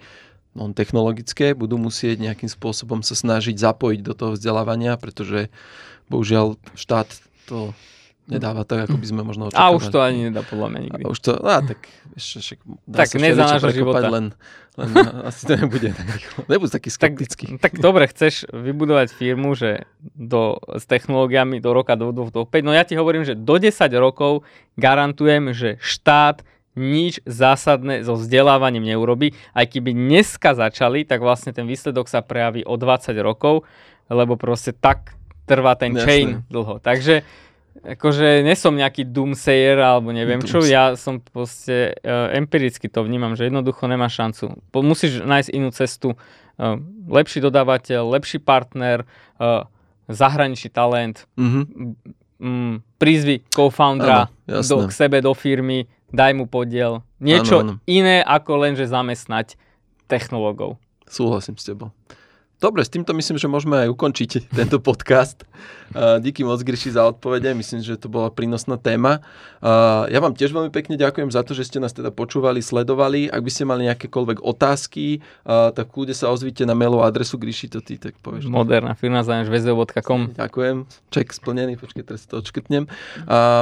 non-technologické, 0.55 1.59
budú 1.59 1.83
musieť 1.83 2.23
nejakým 2.23 2.47
spôsobom 2.47 3.03
sa 3.03 3.19
snažiť 3.19 3.59
zapojiť 3.59 4.01
do 4.07 4.15
toho 4.15 4.39
vzdelávania, 4.39 4.95
pretože 4.95 5.51
bohužiaľ 6.07 6.55
štát 6.79 7.11
to 7.51 7.75
nedáva 8.29 8.62
tak, 8.69 8.87
ako 8.87 9.01
by 9.01 9.07
sme 9.09 9.23
možno 9.25 9.49
očakávali. 9.49 9.73
A 9.73 9.77
už 9.81 9.85
to 9.88 9.99
ani 10.05 10.29
nedá 10.29 10.45
podľa 10.45 10.69
mňa 10.69 10.81
nikdy. 10.85 11.03
A 11.03 11.07
už 11.09 11.19
to, 11.25 11.33
no, 11.41 11.49
tak 11.64 11.81
ešte 12.12 12.37
však 12.45 12.59
dá 12.85 12.97
tak 13.01 13.09
sa 13.09 13.19
nášho 13.19 13.73
života. 13.73 14.07
Len, 14.12 14.27
len 14.77 14.88
asi 15.29 15.43
to 15.49 15.53
nebude 15.57 15.88
tak 15.97 16.09
rýchlo. 16.12 16.41
Nebuď 16.45 16.69
taký 16.77 16.88
skeptický. 16.93 17.45
Tak, 17.57 17.61
tak 17.64 17.73
dobre, 17.81 18.05
chceš 18.07 18.45
vybudovať 18.53 19.09
firmu, 19.17 19.57
že 19.57 19.88
do, 20.12 20.61
s 20.77 20.85
technológiami 20.85 21.59
do 21.59 21.73
roka, 21.73 21.97
do, 21.97 22.12
do, 22.12 22.29
do 22.29 22.45
5. 22.45 22.69
No 22.69 22.77
ja 22.77 22.85
ti 22.85 22.95
hovorím, 23.01 23.25
že 23.25 23.33
do 23.33 23.57
10 23.57 23.73
rokov 23.97 24.45
garantujem, 24.77 25.57
že 25.57 25.81
štát 25.81 26.45
nič 26.79 27.19
zásadné 27.27 28.07
so 28.07 28.14
vzdelávaním 28.14 28.87
neurobi. 28.87 29.35
Aj 29.51 29.67
keby 29.67 29.97
dneska 29.97 30.55
začali, 30.55 31.03
tak 31.03 31.25
vlastne 31.25 31.51
ten 31.51 31.67
výsledok 31.67 32.07
sa 32.07 32.23
prejaví 32.23 32.62
o 32.62 32.79
20 32.79 33.11
rokov, 33.19 33.67
lebo 34.07 34.38
proste 34.38 34.71
tak 34.71 35.19
trvá 35.49 35.75
ten 35.75 35.97
Jasne. 35.97 36.05
chain 36.07 36.29
dlho. 36.47 36.79
Takže 36.79 37.27
akože 37.85 38.43
nesom 38.43 38.75
nejaký 38.75 39.07
doomsayer 39.07 39.79
alebo 39.79 40.11
neviem 40.11 40.43
čo, 40.43 40.62
ja 40.67 40.99
som 40.99 41.23
proste 41.23 41.95
uh, 42.03 42.33
empiricky 42.35 42.91
to 42.91 43.05
vnímam, 43.07 43.38
že 43.38 43.47
jednoducho 43.47 43.87
nemá 43.87 44.11
šancu. 44.11 44.59
Po, 44.75 44.83
musíš 44.83 45.23
nájsť 45.23 45.51
inú 45.55 45.71
cestu, 45.71 46.14
uh, 46.14 46.77
lepší 47.07 47.38
dodávateľ, 47.45 48.19
lepší 48.19 48.43
partner, 48.43 49.07
uh, 49.38 49.67
zahraničný 50.09 50.73
talent, 50.73 51.29
mm-hmm. 51.37 52.81
prizvi 52.97 53.45
co-foundera 53.53 54.33
do, 54.49 54.88
k 54.88 54.93
sebe 54.93 55.21
do 55.21 55.37
firmy, 55.37 55.85
daj 56.09 56.33
mu 56.33 56.49
podiel. 56.49 57.05
Niečo 57.21 57.61
ano, 57.61 57.73
ano. 57.77 57.85
iné 57.85 58.25
ako 58.25 58.64
len, 58.64 58.73
že 58.75 58.88
zamestnať 58.88 59.61
technológov. 60.09 60.81
Súhlasím 61.05 61.61
s 61.61 61.69
tebou. 61.69 61.93
Dobre, 62.59 62.83
s 62.83 62.90
týmto 62.90 63.14
myslím, 63.14 63.38
že 63.38 63.47
môžeme 63.47 63.87
aj 63.87 63.88
ukončiť 63.94 64.31
tento 64.59 64.83
podcast. 64.83 65.47
Díky 65.94 66.42
moc, 66.42 66.59
Gryši, 66.59 66.99
za 66.99 67.07
odpovede. 67.07 67.55
Myslím, 67.55 67.87
že 67.87 67.94
to 67.94 68.11
bola 68.11 68.35
prínosná 68.35 68.75
téma. 68.75 69.23
Ja 70.11 70.18
vám 70.18 70.35
tiež 70.35 70.51
veľmi 70.51 70.68
pekne 70.75 70.99
ďakujem 70.99 71.31
za 71.31 71.47
to, 71.47 71.55
že 71.55 71.71
ste 71.71 71.79
nás 71.79 71.94
teda 71.94 72.11
počúvali, 72.11 72.59
sledovali. 72.59 73.31
Ak 73.31 73.47
by 73.47 73.51
ste 73.55 73.62
mali 73.62 73.87
nejakékoľvek 73.87 74.42
otázky, 74.42 75.23
tak 75.47 75.87
kľude 75.87 76.18
sa 76.18 76.35
ozvite 76.35 76.66
na 76.66 76.75
mailovú 76.75 77.07
adresu 77.07 77.38
Gryši, 77.38 77.71
to 77.71 77.79
ty 77.79 77.94
tak 77.94 78.18
povieš. 78.21 78.51
Moderná 78.51 78.99
firma 78.99 79.23
zanežvezeo.com 79.23 80.35
Ďakujem. 80.35 80.77
Ček 81.14 81.31
splnený, 81.31 81.79
počkej, 81.79 82.05
teraz 82.11 82.27
to 82.27 82.42
odškrtnem. 82.42 82.90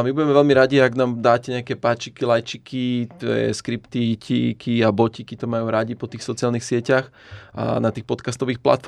My 0.03 0.09
budeme 0.09 0.33
veľmi 0.33 0.57
radi, 0.57 0.81
ak 0.81 0.97
nám 0.97 1.21
dáte 1.21 1.53
nejaké 1.53 1.77
páčiky, 1.77 2.25
lajčiky, 2.25 3.13
skripty, 3.53 4.17
tíky 4.17 4.81
a 4.81 4.89
botiky, 4.89 5.37
to 5.37 5.45
majú 5.45 5.69
radi 5.69 5.93
po 5.93 6.09
tých 6.09 6.25
sociálnych 6.25 6.65
sieťach 6.65 7.13
a 7.53 7.77
na 7.79 7.93
tých 7.93 8.09
podcastových 8.09 8.59
platformách. 8.59 8.86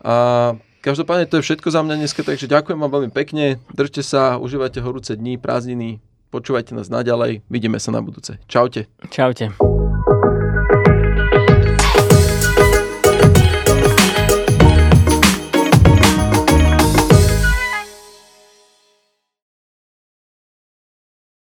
A 0.00 0.56
každopádne 0.80 1.28
to 1.28 1.38
je 1.38 1.46
všetko 1.52 1.68
za 1.68 1.84
mňa 1.84 1.94
dneska, 2.00 2.24
takže 2.24 2.48
ďakujem 2.48 2.80
vám 2.80 2.92
veľmi 2.92 3.10
pekne. 3.12 3.60
Držte 3.76 4.00
sa, 4.00 4.40
užívajte 4.40 4.80
horúce 4.80 5.12
dní, 5.12 5.36
prázdniny, 5.36 6.00
počúvajte 6.32 6.72
nás 6.72 6.88
naďalej. 6.88 7.44
Vidíme 7.52 7.76
sa 7.76 7.92
na 7.92 8.00
budúce. 8.00 8.40
Čaute. 8.48 8.88
Čaute. 9.12 9.77